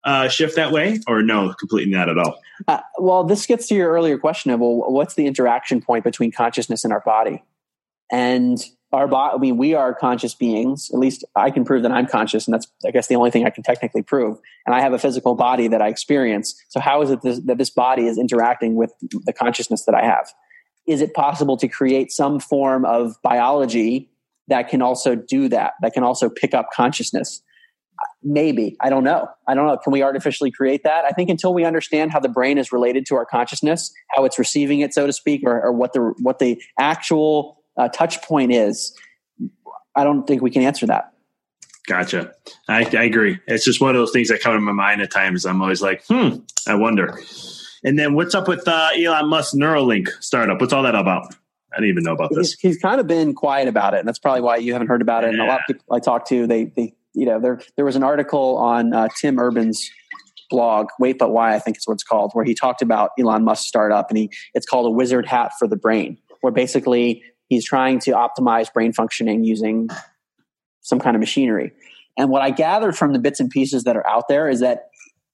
[0.04, 2.40] uh, shift that way, or no, completely not at all?
[2.66, 6.32] Uh, well, this gets to your earlier question of well, what's the interaction point between
[6.32, 7.42] consciousness and our body?
[8.10, 8.58] And
[8.92, 10.90] our body, I mean, we are conscious beings.
[10.92, 13.46] At least I can prove that I'm conscious, and that's, I guess, the only thing
[13.46, 14.38] I can technically prove.
[14.66, 16.60] And I have a physical body that I experience.
[16.70, 20.04] So, how is it this, that this body is interacting with the consciousness that I
[20.04, 20.32] have?
[20.90, 24.10] Is it possible to create some form of biology
[24.48, 27.42] that can also do that, that can also pick up consciousness?
[28.24, 28.76] Maybe.
[28.80, 29.28] I don't know.
[29.46, 29.76] I don't know.
[29.76, 31.04] Can we artificially create that?
[31.04, 34.38] I think until we understand how the brain is related to our consciousness, how it's
[34.38, 38.52] receiving it, so to speak, or, or what the what the actual uh, touch point
[38.52, 38.96] is,
[39.94, 41.12] I don't think we can answer that.
[41.86, 42.32] Gotcha.
[42.68, 43.38] I, I agree.
[43.46, 45.44] It's just one of those things that come to my mind at times.
[45.44, 46.36] I'm always like, hmm,
[46.66, 47.20] I wonder.
[47.84, 50.60] And then what's up with uh, Elon Musk Neuralink startup?
[50.60, 51.34] What's all that about?
[51.72, 52.52] I didn't even know about this.
[52.52, 55.02] He's, he's, kind of been quiet about it, and that's probably why you haven't heard
[55.02, 55.28] about it.
[55.28, 55.40] Yeah.
[55.40, 57.96] And a lot of people I talked to, they, they, you know, there there was
[57.96, 59.88] an article on uh, Tim Urban's
[60.50, 63.44] blog, Wait But Why, I think is what it's called, where he talked about Elon
[63.44, 67.64] Musk's startup, and he it's called a wizard hat for the brain, where basically he's
[67.64, 69.88] trying to optimize brain functioning using
[70.80, 71.72] some kind of machinery.
[72.18, 74.89] And what I gathered from the bits and pieces that are out there is that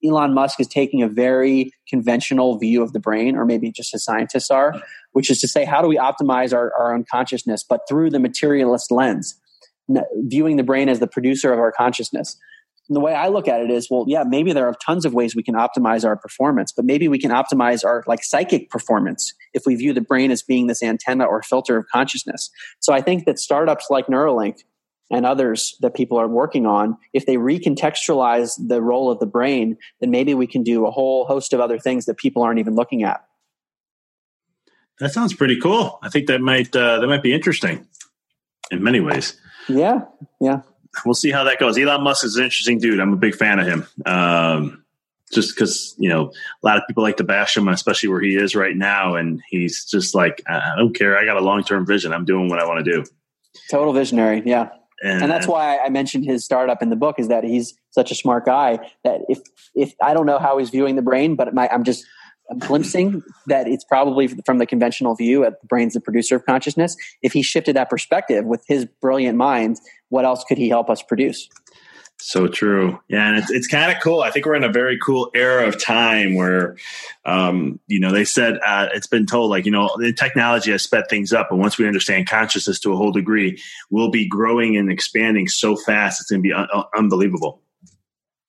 [0.07, 4.05] Elon Musk is taking a very conventional view of the brain, or maybe just as
[4.05, 4.75] scientists are,
[5.13, 8.21] which is to say, how do we optimize our, our own consciousness, but through the
[8.21, 9.41] materialist lens,
[10.27, 12.37] viewing the brain as the producer of our consciousness.
[12.89, 15.13] And the way I look at it is, well, yeah, maybe there are tons of
[15.13, 19.33] ways we can optimize our performance, but maybe we can optimize our like psychic performance
[19.55, 22.51] if we view the brain as being this antenna or filter of consciousness.
[22.81, 24.59] So I think that startups like Neuralink
[25.11, 29.77] and others that people are working on, if they recontextualize the role of the brain,
[30.01, 32.75] then maybe we can do a whole host of other things that people aren't even
[32.75, 33.25] looking at.
[34.99, 35.99] That sounds pretty cool.
[36.03, 37.87] I think that might uh, that might be interesting
[38.71, 39.39] in many ways.
[39.69, 40.03] Yeah,
[40.41, 40.63] yeah.
[41.05, 41.77] We'll see how that goes.
[41.77, 42.99] Elon Musk is an interesting dude.
[43.01, 43.87] I'm a big fan of him.
[44.07, 44.85] Um,
[45.33, 46.33] just because you know
[46.63, 49.43] a lot of people like to bash him, especially where he is right now, and
[49.49, 51.19] he's just like, I don't care.
[51.19, 52.13] I got a long term vision.
[52.13, 53.05] I'm doing what I want to do.
[53.71, 54.43] Total visionary.
[54.47, 54.71] Yeah.
[55.03, 58.11] And, and, that's why I mentioned his startup in the book is that he's such
[58.11, 59.41] a smart guy that if
[59.75, 62.07] if I don't know how he's viewing the brain, but my, I'm just
[62.51, 66.47] I'm glimpsing that it's probably from the conventional view at the brain's the producer of
[66.47, 66.97] consciousness.
[67.23, 71.03] If he shifted that perspective with his brilliant mind, what else could he help us
[71.03, 71.49] produce?
[72.19, 72.99] So true.
[73.09, 73.29] Yeah.
[73.29, 74.21] And it's, it's kind of cool.
[74.21, 76.77] I think we're in a very cool era of time where,
[77.25, 80.83] um, you know, they said, uh, it's been told like, you know, the technology has
[80.83, 81.51] sped things up.
[81.51, 85.77] And once we understand consciousness to a whole degree, we'll be growing and expanding so
[85.77, 86.21] fast.
[86.21, 87.61] It's going to be un- unbelievable.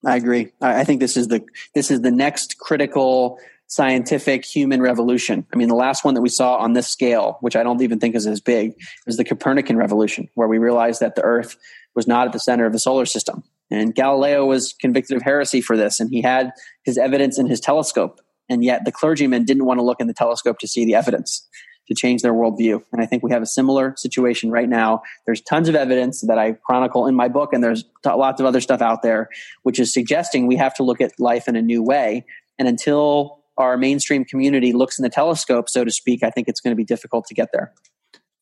[0.04, 0.50] I agree.
[0.60, 1.44] I think this is the,
[1.74, 5.46] this is the next critical scientific human revolution.
[5.52, 8.00] I mean, the last one that we saw on this scale, which I don't even
[8.00, 8.72] think is as big,
[9.06, 11.58] was the Copernican revolution, where we realized that the Earth
[11.94, 13.44] was not at the center of the solar system.
[13.70, 16.52] And Galileo was convicted of heresy for this, and he had
[16.84, 18.20] his evidence in his telescope.
[18.48, 21.46] And yet the clergyman didn't want to look in the telescope to see the evidence
[21.88, 22.82] to change their worldview.
[22.92, 25.02] And I think we have a similar situation right now.
[25.26, 28.60] There's tons of evidence that I chronicle in my book, and there's lots of other
[28.60, 29.28] stuff out there,
[29.62, 32.24] which is suggesting we have to look at life in a new way.
[32.58, 36.60] And until our mainstream community looks in the telescope, so to speak, I think it's
[36.60, 37.72] going to be difficult to get there.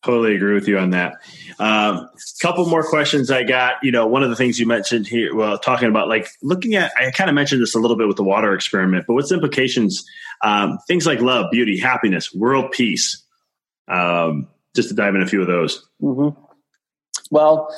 [0.06, 1.14] Totally agree with you on that.
[1.58, 2.08] A um,
[2.40, 3.82] couple more questions I got.
[3.82, 6.92] You know, one of the things you mentioned here, well, talking about like looking at,
[6.96, 9.34] I kind of mentioned this a little bit with the water experiment, but what's the
[9.34, 10.06] implications?
[10.44, 13.20] Um, things like love, beauty, happiness, world peace.
[13.88, 14.46] Um,
[14.76, 15.84] just to dive in a few of those.
[16.00, 16.40] Mm-hmm.
[17.32, 17.68] Well,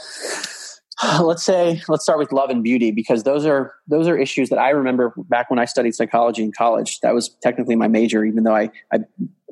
[1.22, 4.58] let's say let's start with love and beauty because those are those are issues that
[4.58, 7.00] I remember back when I studied psychology in college.
[7.00, 8.98] That was technically my major, even though I, I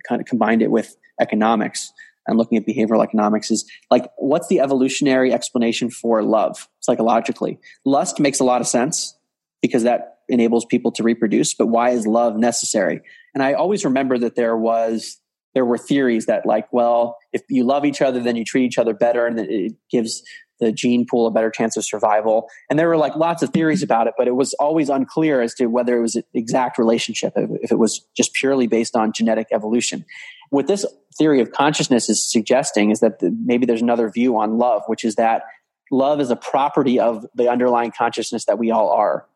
[0.06, 1.92] kind of combined it with economics
[2.26, 7.58] and looking at behavioral economics is like what's the evolutionary explanation for love psychologically?
[7.84, 9.16] Lust makes a lot of sense
[9.62, 13.00] because that enables people to reproduce but why is love necessary?
[13.34, 15.20] And i always remember that there was
[15.54, 18.78] there were theories that like well if you love each other then you treat each
[18.78, 20.22] other better and it gives
[20.60, 23.82] the gene pool a better chance of survival and there were like lots of theories
[23.82, 27.32] about it but it was always unclear as to whether it was an exact relationship
[27.36, 30.04] if it was just purely based on genetic evolution
[30.50, 34.82] what this theory of consciousness is suggesting is that maybe there's another view on love,
[34.86, 35.42] which is that
[35.90, 39.26] love is a property of the underlying consciousness that we all are.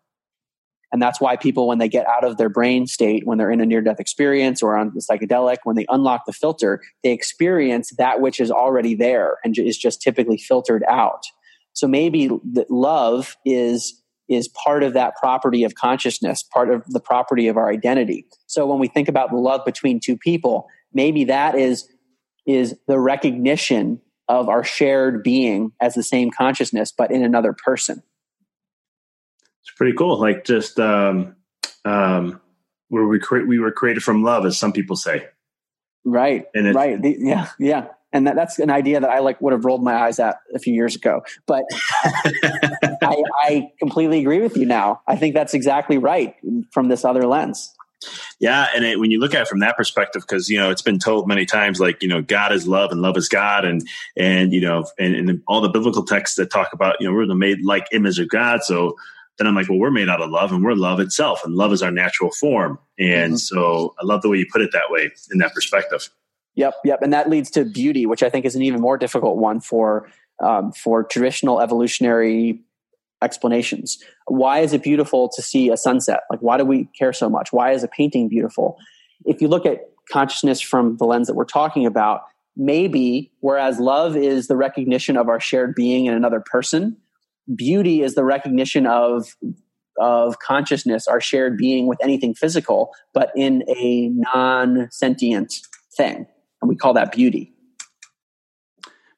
[0.93, 3.61] And that's why people, when they get out of their brain state, when they're in
[3.61, 7.93] a near death experience or on the psychedelic, when they unlock the filter, they experience
[7.99, 11.23] that which is already there and is just typically filtered out.
[11.73, 12.29] So maybe
[12.69, 13.97] love is
[14.29, 18.25] is part of that property of consciousness, part of the property of our identity.
[18.47, 21.89] So when we think about the love between two people, maybe that is
[22.47, 28.03] is the recognition of our shared being as the same consciousness but in another person
[29.71, 31.37] it's pretty cool like just um
[31.85, 32.41] um
[32.89, 35.27] where we cre- we were created from love as some people say
[36.05, 39.53] right and right the, yeah yeah and that, that's an idea that I like would
[39.53, 41.23] have rolled my eyes at a few years ago.
[41.47, 41.63] But
[42.03, 45.01] I, I completely agree with you now.
[45.07, 46.35] I think that's exactly right
[46.73, 47.73] from this other lens.
[48.39, 50.81] Yeah, and it, when you look at it from that perspective, because you know it's
[50.81, 53.87] been told many times, like you know, God is love and love is God, and
[54.17, 57.27] and you know, and, and all the biblical texts that talk about you know we're
[57.27, 58.63] the made like image of God.
[58.63, 58.97] So
[59.39, 61.73] then I'm like, well, we're made out of love, and we're love itself, and love
[61.73, 62.79] is our natural form.
[62.99, 63.37] And mm-hmm.
[63.37, 66.11] so I love the way you put it that way in that perspective.
[66.57, 69.39] Yep, yep, and that leads to beauty, which I think is an even more difficult
[69.39, 70.09] one for
[70.43, 72.61] um, for traditional evolutionary
[73.23, 74.03] explanations.
[74.27, 76.21] Why is it beautiful to see a sunset?
[76.31, 77.53] Like, why do we care so much?
[77.53, 78.79] Why is a painting beautiful?
[79.27, 82.23] If you look at consciousness from the lens that we're talking about,
[82.57, 86.97] maybe whereas love is the recognition of our shared being in another person,
[87.55, 89.37] beauty is the recognition of
[89.99, 95.53] of consciousness, our shared being with anything physical, but in a non sentient
[95.97, 96.27] thing.
[96.63, 97.53] And we call that beauty.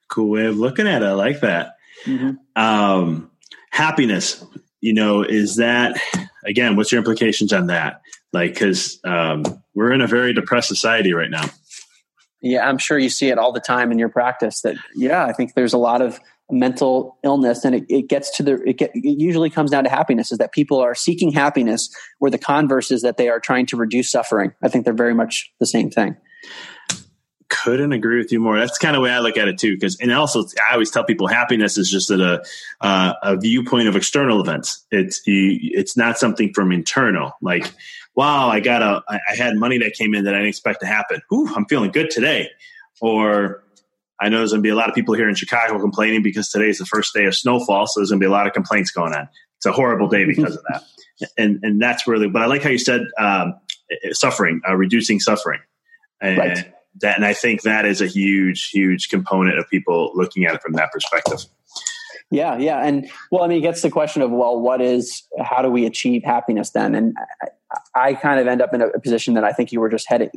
[0.09, 1.07] Cool way of looking at it.
[1.07, 1.77] I like that.
[2.05, 2.32] Mm-hmm.
[2.61, 3.31] Um,
[3.73, 4.44] happiness
[4.82, 5.99] you know is that
[6.44, 8.03] again what's your implications on that
[8.35, 9.43] like because um,
[9.74, 11.49] we're in a very depressed society right now
[12.43, 15.32] yeah i'm sure you see it all the time in your practice that yeah i
[15.32, 16.20] think there's a lot of
[16.53, 19.91] mental illness and it, it gets to the it, get, it usually comes down to
[19.91, 23.66] happiness is that people are seeking happiness where the converse is that they are trying
[23.66, 26.16] to reduce suffering i think they're very much the same thing
[27.53, 28.59] couldn't agree with you more.
[28.59, 29.74] That's kind of way I look at it too.
[29.74, 32.43] Because and also, I always tell people happiness is just at a
[32.81, 34.87] uh, a viewpoint of external events.
[34.91, 37.33] It's it's not something from internal.
[37.43, 37.70] Like,
[38.15, 40.87] wow, I got a I had money that came in that I didn't expect to
[40.87, 41.20] happen.
[41.33, 42.49] Ooh, I'm feeling good today.
[43.03, 43.62] Or
[44.20, 46.48] I know there's going to be a lot of people here in Chicago complaining because
[46.48, 48.52] today is the first day of snowfall, so there's going to be a lot of
[48.52, 49.28] complaints going on.
[49.56, 50.82] It's a horrible day because of that.
[51.39, 52.28] And and that's really.
[52.28, 53.55] But I like how you said um,
[54.10, 55.60] suffering, uh, reducing suffering.
[56.20, 60.44] And, right that, and I think that is a huge, huge component of people looking
[60.44, 61.44] at it from that perspective.
[62.30, 65.60] Yeah, yeah, and well, I mean, it gets the question of well, what is how
[65.60, 66.94] do we achieve happiness then?
[66.94, 67.14] And
[67.94, 70.09] I, I kind of end up in a position that I think you were just
[70.09, 70.30] heading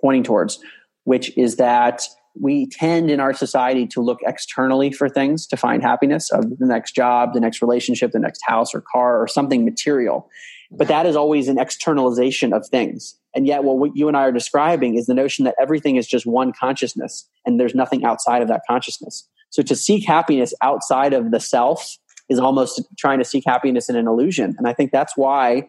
[0.00, 0.58] pointing towards,
[1.04, 2.06] which is that
[2.40, 6.66] we tend in our society to look externally for things to find happiness of the
[6.66, 10.28] next job, the next relationship, the next house or car or something material.
[10.70, 13.16] But that is always an externalization of things.
[13.34, 16.26] And yet, what you and I are describing is the notion that everything is just
[16.26, 19.26] one consciousness and there's nothing outside of that consciousness.
[19.50, 21.96] So to seek happiness outside of the self
[22.28, 24.54] is almost trying to seek happiness in an illusion.
[24.58, 25.66] And I think that's why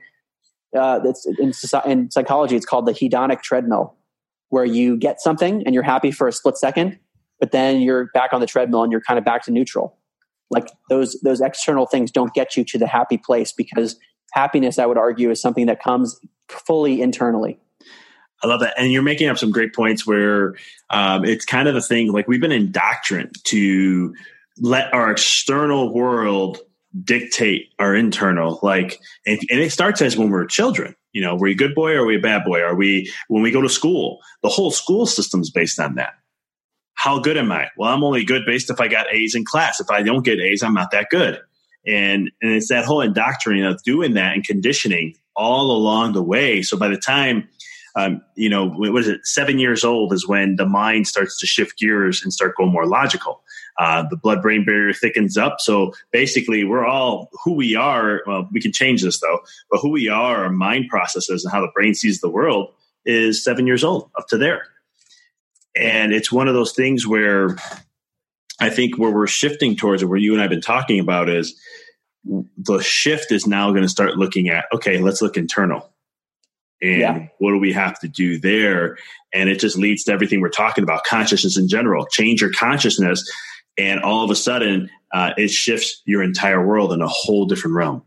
[0.78, 1.00] uh,
[1.40, 1.54] in,
[1.86, 3.96] in psychology, it's called the hedonic treadmill,
[4.50, 7.00] where you get something and you're happy for a split second,
[7.40, 9.98] but then you're back on the treadmill and you're kind of back to neutral.
[10.50, 13.98] Like those those external things don't get you to the happy place because
[14.32, 16.20] happiness, I would argue, is something that comes
[16.50, 17.60] fully internally.
[18.44, 18.74] I love that.
[18.78, 20.56] And you're making up some great points where
[20.90, 24.16] um, it's kind of the thing like we've been indoctrined to
[24.60, 26.60] let our external world
[27.04, 28.60] dictate our internal.
[28.62, 30.96] Like, and, and it starts as when we're children.
[31.12, 32.62] You know, were you a good boy or are we a bad boy?
[32.62, 36.14] Are we, when we go to school, the whole school system's based on that.
[36.94, 37.70] How good am I?
[37.78, 39.80] Well, I'm only good based if I got A's in class.
[39.80, 41.40] If I don't get A's, I'm not that good.
[41.88, 46.62] And, and it's that whole indoctrinating of doing that and conditioning all along the way.
[46.62, 47.48] So by the time
[47.96, 49.26] um, you know, what is it?
[49.26, 52.86] Seven years old is when the mind starts to shift gears and start going more
[52.86, 53.42] logical.
[53.78, 55.58] Uh, the blood brain barrier thickens up.
[55.60, 58.22] So basically, we're all who we are.
[58.28, 59.40] Well, we can change this though,
[59.72, 62.74] but who we are, our mind processes, and how the brain sees the world
[63.06, 64.66] is seven years old, up to there.
[65.76, 67.56] And it's one of those things where
[68.60, 71.58] I think where we're shifting towards where you and I have been talking about is
[72.58, 75.90] the shift is now going to start looking at, okay, let's look internal
[76.82, 77.28] and yeah.
[77.40, 78.98] what do we have to do there?
[79.34, 82.06] And it just leads to everything we're talking about consciousness in general.
[82.06, 83.30] Change your consciousness
[83.78, 87.76] and all of a sudden uh, it shifts your entire world in a whole different
[87.76, 88.04] realm.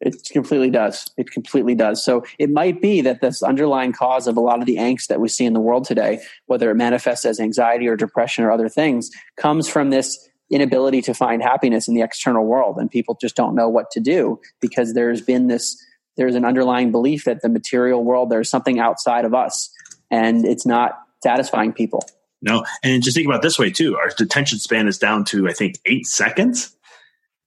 [0.00, 1.10] It completely does.
[1.16, 2.04] It completely does.
[2.04, 5.20] So it might be that this underlying cause of a lot of the angst that
[5.20, 8.68] we see in the world today whether it manifests as anxiety or depression or other
[8.68, 12.76] things comes from this inability to find happiness in the external world.
[12.78, 15.82] And people just don't know what to do because there's been this
[16.18, 19.70] there's an underlying belief that the material world there's something outside of us
[20.10, 22.04] and it's not satisfying people
[22.42, 25.52] no and just think about this way too our detention span is down to i
[25.52, 26.76] think eight seconds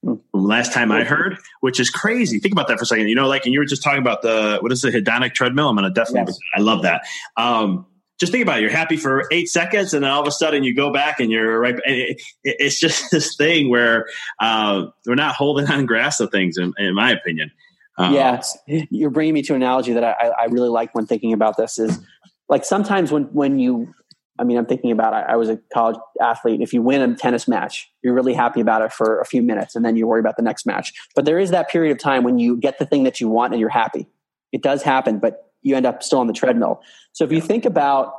[0.03, 0.15] hmm.
[0.33, 2.39] last time I heard, which is crazy.
[2.39, 3.07] Think about that for a second.
[3.07, 5.69] You know, like, and you were just talking about the what is the hedonic treadmill?
[5.69, 6.33] I'm gonna definitely.
[6.33, 6.39] Yes.
[6.55, 7.03] I love that.
[7.37, 7.85] Um,
[8.21, 8.61] just think about it.
[8.61, 11.31] You're happy for eight seconds, and then all of a sudden you go back and
[11.31, 11.75] you're right.
[11.85, 14.05] It, it, it's just this thing where
[14.39, 17.51] uh, we're not holding on grass of things, in, in my opinion.
[17.97, 18.41] Uh, yeah,
[18.89, 21.77] you're bringing me to an analogy that I, I, really like when thinking about this.
[21.77, 21.99] Is
[22.47, 23.93] like sometimes when when you,
[24.39, 26.61] I mean, I'm thinking about I, I was a college athlete.
[26.61, 29.75] If you win a tennis match, you're really happy about it for a few minutes,
[29.75, 30.93] and then you worry about the next match.
[31.15, 33.53] But there is that period of time when you get the thing that you want
[33.53, 34.07] and you're happy.
[34.53, 36.81] It does happen, but you end up still on the treadmill.
[37.13, 38.13] So if you think about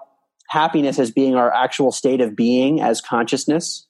[0.49, 3.86] happiness as being our actual state of being as consciousness,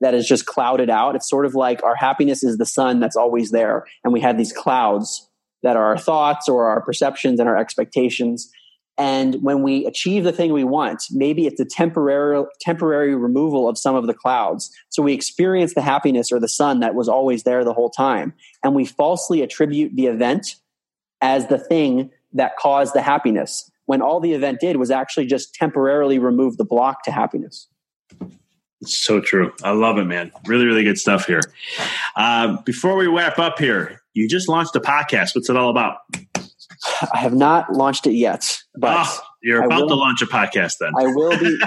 [0.00, 1.16] that is just clouded out.
[1.16, 3.84] It's sort of like our happiness is the sun that's always there.
[4.02, 5.28] And we have these clouds
[5.62, 8.50] that are our thoughts or our perceptions and our expectations.
[8.96, 13.78] And when we achieve the thing we want, maybe it's a temporary, temporary removal of
[13.78, 14.70] some of the clouds.
[14.90, 18.34] So we experience the happiness or the sun that was always there the whole time.
[18.62, 20.54] And we falsely attribute the event
[21.20, 25.54] as the thing that caused the happiness when all the event did was actually just
[25.54, 27.68] temporarily remove the block to happiness.
[28.86, 29.52] So true.
[29.62, 30.32] I love it, man.
[30.46, 31.40] Really, really good stuff here.
[32.16, 35.34] Uh, before we wrap up here, you just launched a podcast.
[35.34, 35.98] What's it all about?
[37.12, 40.78] I have not launched it yet, but oh, you're about will, to launch a podcast
[40.78, 40.92] then.
[40.98, 41.58] I will be.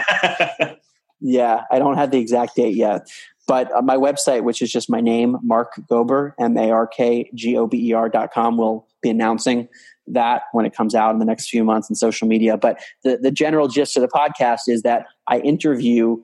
[1.21, 3.07] yeah, I don't have the exact date yet,
[3.47, 7.31] but uh, my website, which is just my name, Mark Gober, M A R K
[7.33, 9.67] G O B E R dot com, will be announcing
[10.07, 12.57] that when it comes out in the next few months in social media.
[12.57, 16.21] But the, the general gist of the podcast is that I interview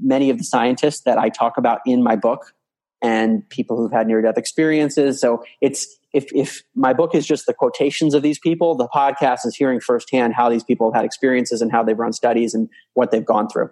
[0.00, 2.54] many of the scientists that I talk about in my book
[3.02, 5.20] and people who've had near death experiences.
[5.20, 9.44] So it's if if my book is just the quotations of these people, the podcast
[9.44, 12.68] is hearing firsthand how these people have had experiences and how they've run studies and
[12.94, 13.70] what they've gone through.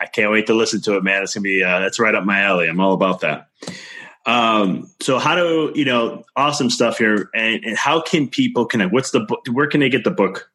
[0.00, 1.22] I can't wait to listen to it, man.
[1.22, 2.68] It's gonna be uh, that's right up my alley.
[2.68, 3.48] I'm all about that.
[4.26, 6.24] Um, so how do you know?
[6.36, 7.30] Awesome stuff here.
[7.34, 8.92] And, and how can people connect?
[8.92, 9.46] What's the book?
[9.50, 10.50] Where can they get the book?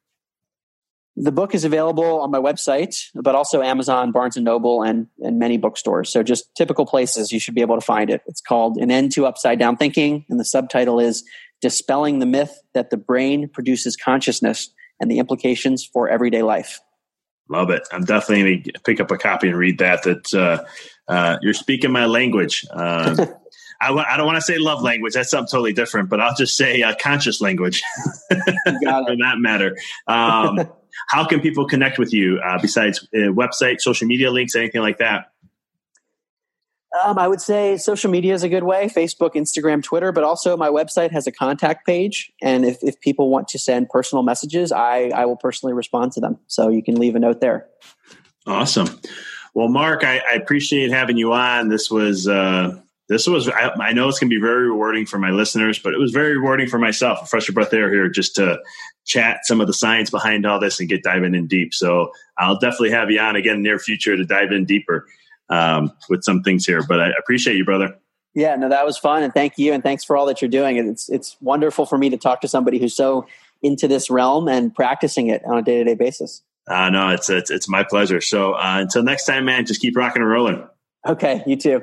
[1.16, 5.38] The book is available on my website, but also Amazon, Barnes and Noble, and, and
[5.38, 6.10] many bookstores.
[6.10, 8.22] So just typical places you should be able to find it.
[8.26, 11.24] It's called An End to Upside Down Thinking, and the subtitle is
[11.60, 16.80] Dispelling the Myth That the Brain Produces Consciousness and the Implications for Everyday Life.
[17.48, 17.82] Love it.
[17.90, 20.04] I'm definitely going to pick up a copy and read that.
[20.04, 20.64] That uh,
[21.10, 22.64] uh, you're speaking my language.
[22.70, 23.26] Uh,
[23.80, 25.14] I w- I don't want to say love language.
[25.14, 27.82] That's something totally different, but I'll just say uh, conscious language
[28.28, 29.76] for that matter.
[30.06, 30.70] Um,
[31.08, 34.98] how can people connect with you uh, besides uh, website, social media links, anything like
[34.98, 35.32] that?
[37.04, 40.56] Um, I would say social media is a good way Facebook, Instagram, Twitter, but also
[40.56, 42.32] my website has a contact page.
[42.42, 46.20] And if, if people want to send personal messages, I, I will personally respond to
[46.20, 46.38] them.
[46.48, 47.68] So you can leave a note there.
[48.44, 48.88] Awesome.
[49.54, 51.68] Well, Mark, I, I appreciate having you on.
[51.68, 52.80] This was uh,
[53.10, 55.92] this was, I, I know it's going to be very rewarding for my listeners, but
[55.92, 58.60] it was very rewarding for myself, a fresher breath air here, just to
[59.04, 61.74] chat some of the science behind all this and get diving in deep.
[61.74, 65.08] So I'll definitely have you on again in the near future to dive in deeper
[65.48, 66.84] um, with some things here.
[66.86, 67.98] But I appreciate you, brother.
[68.32, 70.76] Yeah, no, that was fun, and thank you, and thanks for all that you're doing.
[70.76, 73.26] It's it's wonderful for me to talk to somebody who's so
[73.60, 76.44] into this realm and practicing it on a day to day basis.
[76.68, 78.20] Uh, no, it's, it's it's my pleasure.
[78.20, 80.64] So uh, until next time, man, just keep rocking and rolling.
[81.04, 81.82] Okay, you too.